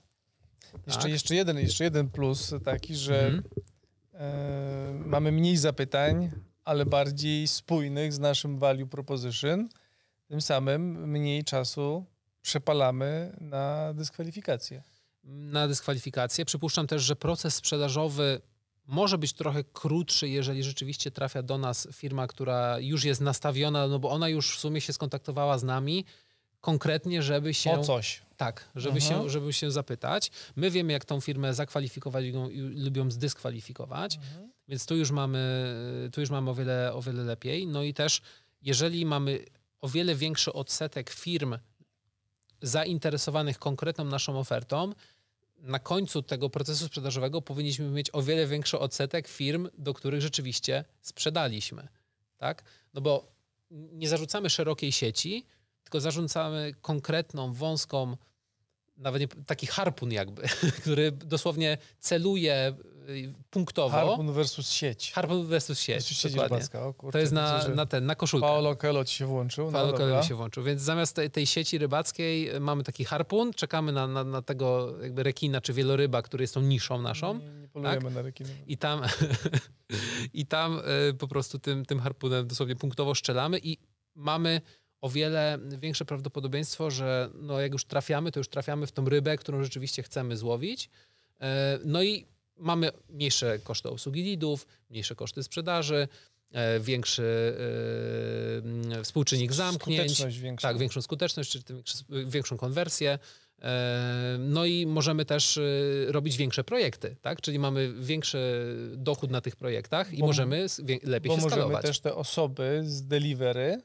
Jeszcze, 0.86 1.02
tak? 1.02 1.10
jeszcze, 1.10 1.34
jeden, 1.34 1.58
jeszcze 1.58 1.84
jeden 1.84 2.08
plus 2.08 2.54
taki, 2.64 2.96
że 2.96 3.26
mhm. 3.26 3.42
e, 4.14 4.92
mamy 4.94 5.32
mniej 5.32 5.56
zapytań, 5.56 6.30
ale 6.64 6.86
bardziej 6.86 7.48
spójnych 7.48 8.12
z 8.12 8.18
naszym 8.18 8.58
value 8.58 8.86
proposition, 8.86 9.68
tym 10.26 10.40
samym 10.40 11.10
mniej 11.10 11.44
czasu 11.44 12.04
przepalamy 12.42 13.36
na 13.40 13.94
dyskwalifikację. 13.94 14.82
Na 15.24 15.68
dyskwalifikację. 15.68 16.44
Przypuszczam 16.44 16.86
też, 16.86 17.02
że 17.02 17.16
proces 17.16 17.54
sprzedażowy 17.54 18.40
może 18.86 19.18
być 19.18 19.32
trochę 19.32 19.64
krótszy, 19.64 20.28
jeżeli 20.28 20.64
rzeczywiście 20.64 21.10
trafia 21.10 21.42
do 21.42 21.58
nas 21.58 21.88
firma, 21.92 22.26
która 22.26 22.78
już 22.78 23.04
jest 23.04 23.20
nastawiona, 23.20 23.88
no 23.88 23.98
bo 23.98 24.10
ona 24.10 24.28
już 24.28 24.56
w 24.56 24.60
sumie 24.60 24.80
się 24.80 24.92
skontaktowała 24.92 25.58
z 25.58 25.62
nami 25.62 26.04
konkretnie, 26.60 27.22
żeby 27.22 27.54
się... 27.54 27.70
O 27.70 27.84
coś. 27.84 28.22
Tak, 28.36 28.70
żeby, 28.74 28.98
mhm. 28.98 29.22
się, 29.22 29.30
żeby 29.30 29.52
się 29.52 29.70
zapytać. 29.70 30.30
My 30.56 30.70
wiemy, 30.70 30.92
jak 30.92 31.04
tą 31.04 31.20
firmę 31.20 31.54
zakwalifikować 31.54 32.24
i 32.24 32.60
lubią 32.84 33.10
zdyskwalifikować, 33.10 34.16
mhm. 34.16 34.52
więc 34.68 34.86
tu 34.86 34.96
już 34.96 35.10
mamy, 35.10 35.40
tu 36.12 36.20
już 36.20 36.30
mamy 36.30 36.50
o, 36.50 36.54
wiele, 36.54 36.94
o 36.94 37.02
wiele 37.02 37.24
lepiej. 37.24 37.66
No 37.66 37.82
i 37.82 37.94
też, 37.94 38.20
jeżeli 38.62 39.06
mamy 39.06 39.44
o 39.80 39.88
wiele 39.88 40.14
większy 40.14 40.52
odsetek 40.52 41.10
firm 41.10 41.58
zainteresowanych 42.62 43.58
konkretną 43.58 44.04
naszą 44.04 44.38
ofertą, 44.38 44.92
na 45.62 45.78
końcu 45.78 46.22
tego 46.22 46.50
procesu 46.50 46.86
sprzedażowego 46.86 47.42
powinniśmy 47.42 47.90
mieć 47.90 48.10
o 48.12 48.22
wiele 48.22 48.46
większy 48.46 48.78
odsetek 48.78 49.28
firm, 49.28 49.68
do 49.78 49.94
których 49.94 50.20
rzeczywiście 50.20 50.84
sprzedaliśmy. 51.02 51.88
Tak? 52.38 52.62
No 52.94 53.00
bo 53.00 53.32
nie 53.70 54.08
zarzucamy 54.08 54.50
szerokiej 54.50 54.92
sieci, 54.92 55.46
tylko 55.82 56.00
zarzucamy 56.00 56.74
konkretną, 56.80 57.52
wąską, 57.52 58.16
nawet 58.96 59.20
nie, 59.20 59.28
taki 59.46 59.66
harpun 59.66 60.12
jakby, 60.12 60.42
który 60.82 61.12
dosłownie 61.12 61.78
celuje 61.98 62.74
punktowo. 63.50 63.96
Harpun 63.96 64.32
versus 64.32 64.70
sieć. 64.70 65.12
Harpun 65.12 65.46
versus 65.46 65.80
sieć, 65.80 65.96
versus 65.96 66.18
sieć 66.18 66.34
dokładnie. 66.34 66.80
O, 66.80 66.94
kurczę, 66.94 67.12
to 67.12 67.18
jest 67.18 67.32
na, 67.32 67.68
na 67.68 67.86
ten, 67.86 68.06
na 68.06 68.14
koszulkę. 68.14 68.46
Paolo 68.46 68.76
Coelho 68.76 69.04
ci 69.04 69.16
się 69.16 69.26
włączył. 69.26 69.66
No 69.66 69.72
Paolo 69.72 69.92
Coelho 69.92 70.22
się 70.22 70.34
włączył, 70.34 70.62
więc 70.62 70.82
zamiast 70.82 71.16
tej, 71.16 71.30
tej, 71.30 71.46
sieci 71.46 71.78
rybackiej 71.78 72.60
mamy 72.60 72.84
taki 72.84 73.04
harpun, 73.04 73.52
czekamy 73.52 73.92
na, 73.92 74.06
na, 74.06 74.24
na, 74.24 74.42
tego 74.42 74.94
jakby 75.02 75.22
rekina 75.22 75.60
czy 75.60 75.72
wieloryba, 75.72 76.22
który 76.22 76.44
jest 76.44 76.54
tą 76.54 76.60
niszą 76.60 77.02
naszą. 77.02 77.38
Nie, 77.38 77.60
nie 77.60 77.68
polujemy 77.68 78.02
tak? 78.02 78.14
na 78.14 78.22
rekiny. 78.22 78.50
I 78.66 78.78
tam, 78.78 79.02
i 80.34 80.46
tam 80.46 80.80
y, 81.10 81.14
po 81.14 81.28
prostu 81.28 81.58
tym, 81.58 81.84
tym 81.84 82.00
harpunem 82.00 82.46
dosłownie 82.46 82.76
punktowo 82.76 83.14
strzelamy 83.14 83.58
i 83.62 83.78
mamy 84.14 84.60
o 85.00 85.08
wiele 85.08 85.58
większe 85.78 86.04
prawdopodobieństwo, 86.04 86.90
że 86.90 87.30
no 87.34 87.60
jak 87.60 87.72
już 87.72 87.84
trafiamy, 87.84 88.32
to 88.32 88.40
już 88.40 88.48
trafiamy 88.48 88.86
w 88.86 88.92
tą 88.92 89.04
rybę, 89.04 89.36
którą 89.36 89.62
rzeczywiście 89.62 90.02
chcemy 90.02 90.36
złowić. 90.36 90.90
E, 91.40 91.78
no 91.84 92.02
i 92.02 92.26
mamy 92.60 92.90
mniejsze 93.08 93.58
koszty 93.58 93.88
obsługi 93.88 94.22
lidów, 94.22 94.66
mniejsze 94.90 95.14
koszty 95.14 95.42
sprzedaży, 95.42 96.08
e, 96.52 96.80
większy 96.80 97.56
e, 98.98 99.04
współczynnik 99.04 99.52
zamknięć. 99.52 100.22
Większa. 100.24 100.68
Tak, 100.68 100.78
większą 100.78 101.02
skuteczność, 101.02 101.50
czy 101.50 101.62
większą 102.26 102.56
konwersję. 102.56 103.18
No 104.38 104.64
i 104.64 104.86
możemy 104.86 105.24
też 105.24 105.60
robić 106.06 106.36
większe 106.36 106.64
projekty, 106.64 107.16
tak? 107.22 107.40
Czyli 107.40 107.58
mamy 107.58 107.94
większy 107.94 108.74
dochód 108.96 109.30
na 109.30 109.40
tych 109.40 109.56
projektach 109.56 110.12
i 110.12 110.18
bo, 110.18 110.26
możemy 110.26 110.66
lepiej 111.02 111.32
się 111.32 111.40
skalować. 111.40 111.50
Bo 111.50 111.68
możemy 111.68 111.82
też 111.82 112.00
te 112.00 112.14
osoby 112.14 112.82
z 112.84 113.06
delivery 113.06 113.82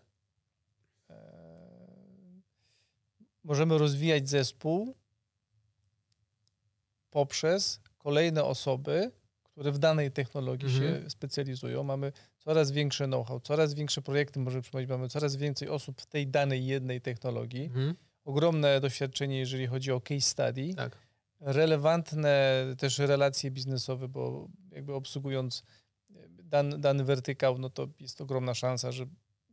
możemy 3.46 3.78
rozwijać 3.78 4.30
zespół 4.30 4.96
poprzez 7.12 7.80
kolejne 8.06 8.44
osoby, 8.44 9.12
które 9.44 9.72
w 9.72 9.78
danej 9.78 10.12
technologii 10.12 10.68
mhm. 10.68 11.04
się 11.04 11.10
specjalizują. 11.10 11.84
Mamy 11.84 12.12
coraz 12.38 12.72
większe 12.72 13.06
know-how, 13.06 13.40
coraz 13.40 13.74
większe 13.74 14.02
projekty 14.02 14.40
możemy 14.40 14.62
przyjmować, 14.62 14.90
mamy 14.90 15.10
coraz 15.10 15.36
więcej 15.36 15.70
osób 15.70 16.02
w 16.02 16.06
tej 16.06 16.28
danej 16.28 16.66
jednej 16.66 17.02
technologii. 17.02 17.66
Mhm. 17.66 17.96
Ogromne 18.26 18.82
doświadczenie, 18.82 19.40
jeżeli 19.40 19.68
chodzi 19.68 19.92
o 19.92 20.02
case 20.02 20.22
study. 20.22 20.74
Tak. 20.76 20.98
Relevantne 21.40 22.66
też 22.78 23.00
relacje 23.00 23.52
biznesowe, 23.52 24.08
bo 24.08 24.48
jakby 24.72 24.94
obsługując 24.94 25.64
dan, 26.44 26.82
dany 26.82 27.04
wertykał, 27.04 27.58
no 27.58 27.70
to 27.70 27.88
jest 28.00 28.22
ogromna 28.22 28.54
szansa, 28.54 28.92
że 28.92 29.06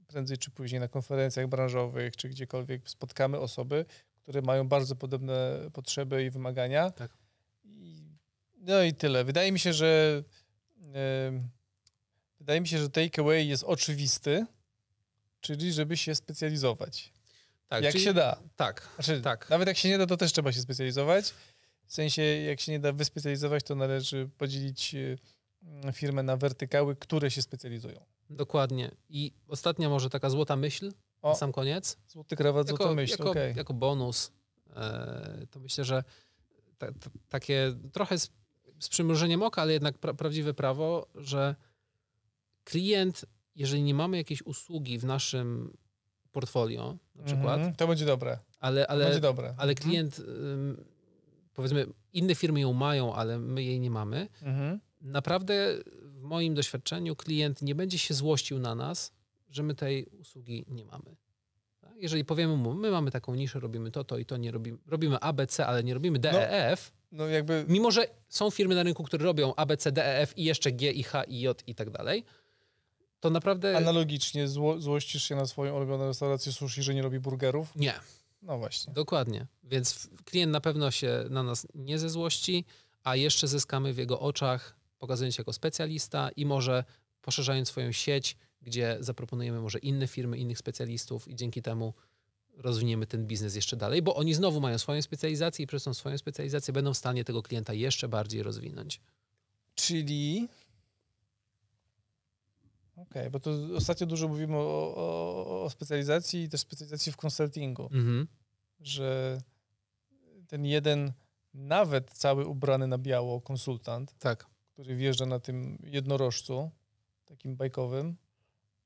prędzej 0.06 0.38
czy 0.38 0.50
później 0.50 0.80
na 0.80 0.88
konferencjach 0.88 1.48
branżowych 1.48 2.16
czy 2.16 2.28
gdziekolwiek 2.28 2.90
spotkamy 2.90 3.38
osoby, 3.38 3.84
które 4.22 4.42
mają 4.42 4.68
bardzo 4.68 4.96
podobne 4.96 5.58
potrzeby 5.72 6.24
i 6.24 6.30
wymagania. 6.30 6.90
Tak. 6.90 7.21
No 8.62 8.82
i 8.82 8.94
tyle. 8.94 9.24
Wydaje 9.24 9.52
mi 9.52 9.58
się, 9.58 9.72
że 9.72 10.22
yy, 10.80 10.92
wydaje 12.38 12.60
mi 12.60 12.68
się, 12.68 12.78
że 12.78 12.90
takeaway 12.90 13.48
jest 13.48 13.64
oczywisty, 13.64 14.46
czyli 15.40 15.72
żeby 15.72 15.96
się 15.96 16.14
specjalizować. 16.14 17.12
Tak, 17.68 17.84
jak 17.84 17.92
czyli, 17.92 18.04
się 18.04 18.14
da. 18.14 18.38
Tak, 18.56 18.88
znaczy, 18.94 19.20
tak. 19.20 19.50
Nawet 19.50 19.68
jak 19.68 19.76
się 19.76 19.88
nie 19.88 19.98
da, 19.98 20.06
to 20.06 20.16
też 20.16 20.32
trzeba 20.32 20.52
się 20.52 20.60
specjalizować. 20.60 21.34
W 21.86 21.94
sensie, 21.94 22.22
jak 22.22 22.60
się 22.60 22.72
nie 22.72 22.80
da 22.80 22.92
wyspecjalizować, 22.92 23.64
to 23.64 23.74
należy 23.74 24.30
podzielić 24.38 24.94
y, 24.94 25.18
firmę 25.92 26.22
na 26.22 26.36
wertykały, 26.36 26.96
które 26.96 27.30
się 27.30 27.42
specjalizują. 27.42 28.04
Dokładnie. 28.30 28.90
I 29.08 29.32
ostatnia 29.48 29.88
może 29.88 30.10
taka 30.10 30.30
złota 30.30 30.56
myśl 30.56 30.92
o, 31.22 31.28
na 31.28 31.34
sam 31.34 31.52
koniec. 31.52 31.96
Złoty 32.06 32.36
krawat, 32.36 32.66
jako, 32.66 32.76
złota 32.76 32.94
myśl, 32.94 33.12
jako, 33.12 33.30
okay. 33.30 33.54
jako 33.56 33.74
bonus. 33.74 34.32
E, 34.76 35.46
to 35.50 35.60
myślę, 35.60 35.84
że 35.84 36.04
ta, 36.78 36.86
ta, 36.86 37.10
takie 37.28 37.74
trochę 37.92 38.16
z, 38.82 38.88
przymrużeniem 38.88 39.42
oka, 39.42 39.62
ale 39.62 39.72
jednak 39.72 39.98
pra, 39.98 40.14
prawdziwe 40.14 40.54
prawo, 40.54 41.06
że 41.14 41.54
klient, 42.64 43.24
jeżeli 43.56 43.82
nie 43.82 43.94
mamy 43.94 44.16
jakiejś 44.16 44.42
usługi 44.42 44.98
w 44.98 45.04
naszym 45.04 45.76
portfolio, 46.32 46.96
na 47.14 47.24
przykład. 47.24 47.60
Mm 47.60 47.72
-hmm, 47.72 47.76
to 47.76 47.86
będzie 47.86 48.06
dobre. 48.06 48.38
Ale, 48.60 48.86
ale, 48.86 49.04
będzie 49.04 49.20
dobre. 49.20 49.54
ale 49.56 49.72
mhm. 49.72 49.88
klient, 49.88 50.18
mm 50.18 50.76
-hmm. 50.76 50.84
powiedzmy, 51.54 51.86
inne 52.12 52.34
firmy 52.34 52.60
ją 52.60 52.72
mają, 52.72 53.14
ale 53.14 53.38
my 53.38 53.62
jej 53.62 53.80
nie 53.80 53.90
mamy. 53.90 54.28
Mm 54.42 54.56
-hmm. 54.56 54.78
Naprawdę 55.00 55.78
w 56.02 56.22
moim 56.22 56.54
doświadczeniu 56.54 57.16
klient 57.16 57.62
nie 57.62 57.74
będzie 57.74 57.98
się 57.98 58.14
złościł 58.14 58.58
na 58.58 58.74
nas, 58.74 59.12
że 59.50 59.62
my 59.62 59.74
tej 59.74 60.06
usługi 60.06 60.64
nie 60.68 60.84
mamy. 60.84 61.16
Tak? 61.80 61.92
Jeżeli 61.96 62.24
powiemy 62.24 62.56
mu, 62.56 62.74
my 62.74 62.90
mamy 62.90 63.10
taką 63.10 63.34
niszę, 63.34 63.60
robimy 63.60 63.90
to, 63.90 64.04
to 64.04 64.18
i 64.18 64.26
to, 64.26 64.36
nie 64.36 64.50
robimy, 64.50 64.78
robimy 64.86 65.20
ABC, 65.20 65.66
ale 65.66 65.84
nie 65.84 65.94
robimy 65.94 66.18
DEF, 66.18 66.92
no, 66.94 67.01
no 67.12 67.26
jakby... 67.26 67.64
mimo 67.68 67.90
że 67.90 68.06
są 68.28 68.50
firmy 68.50 68.74
na 68.74 68.82
rynku, 68.82 69.04
które 69.04 69.24
robią 69.24 69.54
ABC, 69.54 69.92
DEF 69.92 70.38
i 70.38 70.44
jeszcze 70.44 70.72
G, 70.72 70.92
i 70.92 71.02
H, 71.02 71.24
i 71.24 71.40
J 71.40 71.62
i 71.66 71.74
tak 71.74 71.90
dalej, 71.90 72.24
to 73.20 73.30
naprawdę... 73.30 73.76
Analogicznie 73.76 74.48
zło, 74.48 74.80
złościsz 74.80 75.24
się 75.24 75.36
na 75.36 75.46
swoją 75.46 75.76
ulubioną 75.76 76.06
restaurację 76.06 76.52
sushi, 76.52 76.82
że 76.82 76.94
nie 76.94 77.02
robi 77.02 77.20
burgerów? 77.20 77.76
Nie. 77.76 77.94
No 78.42 78.58
właśnie. 78.58 78.92
Dokładnie. 78.92 79.46
Więc 79.64 80.08
klient 80.24 80.52
na 80.52 80.60
pewno 80.60 80.90
się 80.90 81.24
na 81.30 81.42
nas 81.42 81.66
nie 81.74 81.98
ze 81.98 82.10
złości, 82.10 82.64
a 83.04 83.16
jeszcze 83.16 83.48
zyskamy 83.48 83.92
w 83.92 83.98
jego 83.98 84.20
oczach 84.20 84.76
pokazując 84.98 85.34
się 85.34 85.40
jako 85.40 85.52
specjalista 85.52 86.30
i 86.36 86.46
może 86.46 86.84
poszerzając 87.22 87.68
swoją 87.68 87.92
sieć, 87.92 88.36
gdzie 88.62 88.96
zaproponujemy 89.00 89.60
może 89.60 89.78
inne 89.78 90.06
firmy, 90.06 90.38
innych 90.38 90.58
specjalistów 90.58 91.28
i 91.28 91.36
dzięki 91.36 91.62
temu 91.62 91.94
rozwiniemy 92.56 93.06
ten 93.06 93.26
biznes 93.26 93.54
jeszcze 93.54 93.76
dalej, 93.76 94.02
bo 94.02 94.14
oni 94.14 94.34
znowu 94.34 94.60
mają 94.60 94.78
swoją 94.78 95.02
specjalizację 95.02 95.62
i 95.62 95.66
przez 95.66 95.84
tą 95.84 95.94
swoją 95.94 96.18
specjalizację 96.18 96.72
będą 96.74 96.94
w 96.94 96.98
stanie 96.98 97.24
tego 97.24 97.42
klienta 97.42 97.72
jeszcze 97.74 98.08
bardziej 98.08 98.42
rozwinąć. 98.42 99.00
Czyli 99.74 100.48
Okej, 102.96 103.22
okay, 103.22 103.30
bo 103.30 103.40
to 103.40 103.50
ostatnio 103.76 104.06
dużo 104.06 104.28
mówimy 104.28 104.56
o, 104.56 104.94
o, 104.96 105.62
o, 105.64 105.70
specjalizacji 105.70 106.42
i 106.42 106.48
też 106.48 106.60
specjalizacji 106.60 107.12
w 107.12 107.16
konsultingu, 107.16 107.82
mhm. 107.82 108.26
że 108.80 109.38
ten 110.48 110.64
jeden, 110.64 111.12
nawet 111.54 112.10
cały 112.10 112.46
ubrany 112.46 112.86
na 112.86 112.98
biało 112.98 113.40
konsultant, 113.40 114.18
tak 114.18 114.46
który 114.72 114.96
wjeżdża 114.96 115.26
na 115.26 115.40
tym 115.40 115.78
jednorożcu, 115.84 116.70
takim 117.24 117.56
bajkowym, 117.56 118.16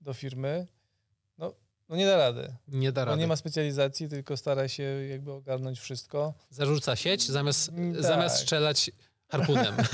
do 0.00 0.14
firmy, 0.14 0.66
no, 1.88 1.96
no 1.96 1.96
nie 1.96 2.07
da 2.07 2.16
rady. 2.16 2.55
Nie 2.68 2.92
da 2.92 3.05
rady. 3.05 3.20
nie 3.20 3.27
ma 3.27 3.37
specjalizacji, 3.37 4.09
tylko 4.09 4.37
stara 4.37 4.68
się 4.68 4.83
jakby 4.83 5.33
ogarnąć 5.33 5.81
wszystko. 5.81 6.35
Zarzuca 6.51 6.96
sieć 6.96 7.27
zamiast, 7.27 7.68
mm, 7.68 7.94
tak. 7.94 8.03
zamiast 8.03 8.37
strzelać 8.37 8.90
harpunem. 9.29 9.75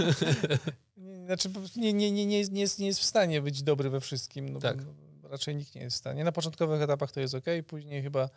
znaczy 1.26 1.50
nie, 1.76 1.92
nie, 1.92 2.12
nie, 2.12 2.26
nie, 2.26 2.38
jest, 2.38 2.52
nie, 2.52 2.60
jest, 2.60 2.78
nie 2.78 2.86
jest 2.86 3.00
w 3.00 3.04
stanie 3.04 3.42
być 3.42 3.62
dobry 3.62 3.90
we 3.90 4.00
wszystkim. 4.00 4.48
No, 4.48 4.60
tak. 4.60 4.76
raczej 5.22 5.56
nikt 5.56 5.74
nie 5.74 5.80
jest 5.80 5.96
w 5.96 5.98
stanie. 5.98 6.24
Na 6.24 6.32
początkowych 6.32 6.82
etapach 6.82 7.12
to 7.12 7.20
jest 7.20 7.34
ok, 7.34 7.44
później 7.66 8.02
chyba 8.02 8.28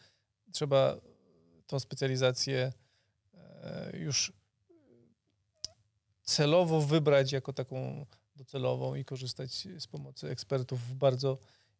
trzeba 0.51 0.95
tą 1.67 1.79
specjalizację 1.79 2.73
e, 3.33 3.97
już 3.97 4.33
celowo 6.23 6.81
wybrać 6.81 7.31
jako 7.31 7.53
taką 7.53 8.05
docelową 8.35 8.95
i 8.95 9.05
korzystać 9.05 9.67
z 9.79 9.87
pomocy 9.87 10.29
ekspertów 10.29 10.81
w 10.81 10.95
bardzo 10.95 11.37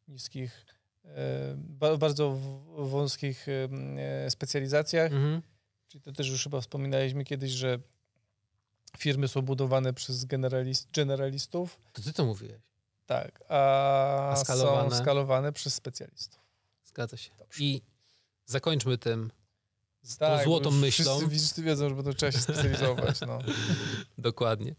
niskich, 0.08 0.66
e, 1.08 1.98
bardzo 1.98 2.38
wąskich 2.78 3.46
e, 3.98 4.30
specjalizacjach. 4.30 5.12
Mhm. 5.12 5.42
Czyli 5.88 6.02
to 6.02 6.12
też 6.12 6.30
już 6.30 6.44
chyba 6.44 6.62
wspominaliśmy 6.62 7.24
kiedyś, 7.24 7.52
że 7.52 7.80
firmy 8.98 9.28
są 9.28 9.42
budowane 9.42 9.94
przez 9.94 10.26
generalist, 10.26 10.92
generalistów. 10.92 11.78
To 11.94 12.02
ty 12.02 12.14
to 12.14 12.26
mówiłeś. 12.26 12.62
Tak, 13.06 13.44
a, 13.50 14.30
a 14.32 14.36
skalowane. 14.36 14.90
są 14.90 14.98
skalowane 15.02 15.54
przez 15.54 15.74
specjalistów. 15.74 16.42
Zgadza 16.86 17.18
się. 17.18 17.32
Dobrze. 17.40 17.64
I 17.64 17.82
zakończmy 18.46 18.98
tym 18.98 19.32
z 20.02 20.18
tak, 20.18 20.40
tą 20.40 20.44
złotą 20.44 20.72
myślą. 20.72 21.18
Wszyscy, 21.18 21.36
wszyscy 21.36 21.64
wiedzą, 21.64 21.96
że 21.96 22.04
to 22.04 22.14
trzeba 22.14 22.32
się 22.32 22.40
specjalizować. 22.40 23.22
No. 23.22 23.40
Dokładnie. 24.18 24.76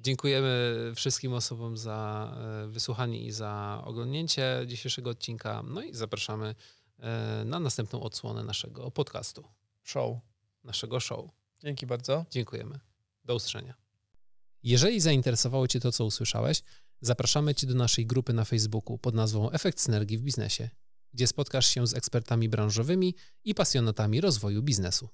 Dziękujemy 0.00 0.92
wszystkim 0.94 1.32
osobom 1.32 1.76
za 1.76 2.32
e, 2.36 2.68
wysłuchanie 2.68 3.24
i 3.24 3.32
za 3.32 3.82
oglądnięcie 3.84 4.64
dzisiejszego 4.66 5.10
odcinka. 5.10 5.62
No 5.62 5.82
i 5.82 5.94
zapraszamy 5.94 6.54
e, 6.98 7.42
na 7.44 7.60
następną 7.60 8.02
odsłonę 8.02 8.42
naszego 8.42 8.90
podcastu. 8.90 9.44
Show. 9.82 10.16
Naszego 10.64 11.00
show. 11.00 11.30
Dzięki 11.62 11.86
bardzo. 11.86 12.26
Dziękujemy. 12.30 12.80
Do 13.24 13.34
usłyszenia. 13.34 13.74
Jeżeli 14.62 15.00
zainteresowało 15.00 15.68
Cię 15.68 15.80
to, 15.80 15.92
co 15.92 16.04
usłyszałeś, 16.04 16.62
zapraszamy 17.00 17.54
Cię 17.54 17.66
do 17.66 17.74
naszej 17.74 18.06
grupy 18.06 18.32
na 18.32 18.44
Facebooku 18.44 18.98
pod 18.98 19.14
nazwą 19.14 19.50
Efekt 19.50 19.80
Synergii 19.80 20.18
w 20.18 20.22
Biznesie, 20.22 20.70
gdzie 21.14 21.26
spotkasz 21.26 21.66
się 21.66 21.86
z 21.86 21.94
ekspertami 21.94 22.48
branżowymi 22.48 23.14
i 23.44 23.54
pasjonatami 23.54 24.20
rozwoju 24.20 24.62
biznesu. 24.62 25.08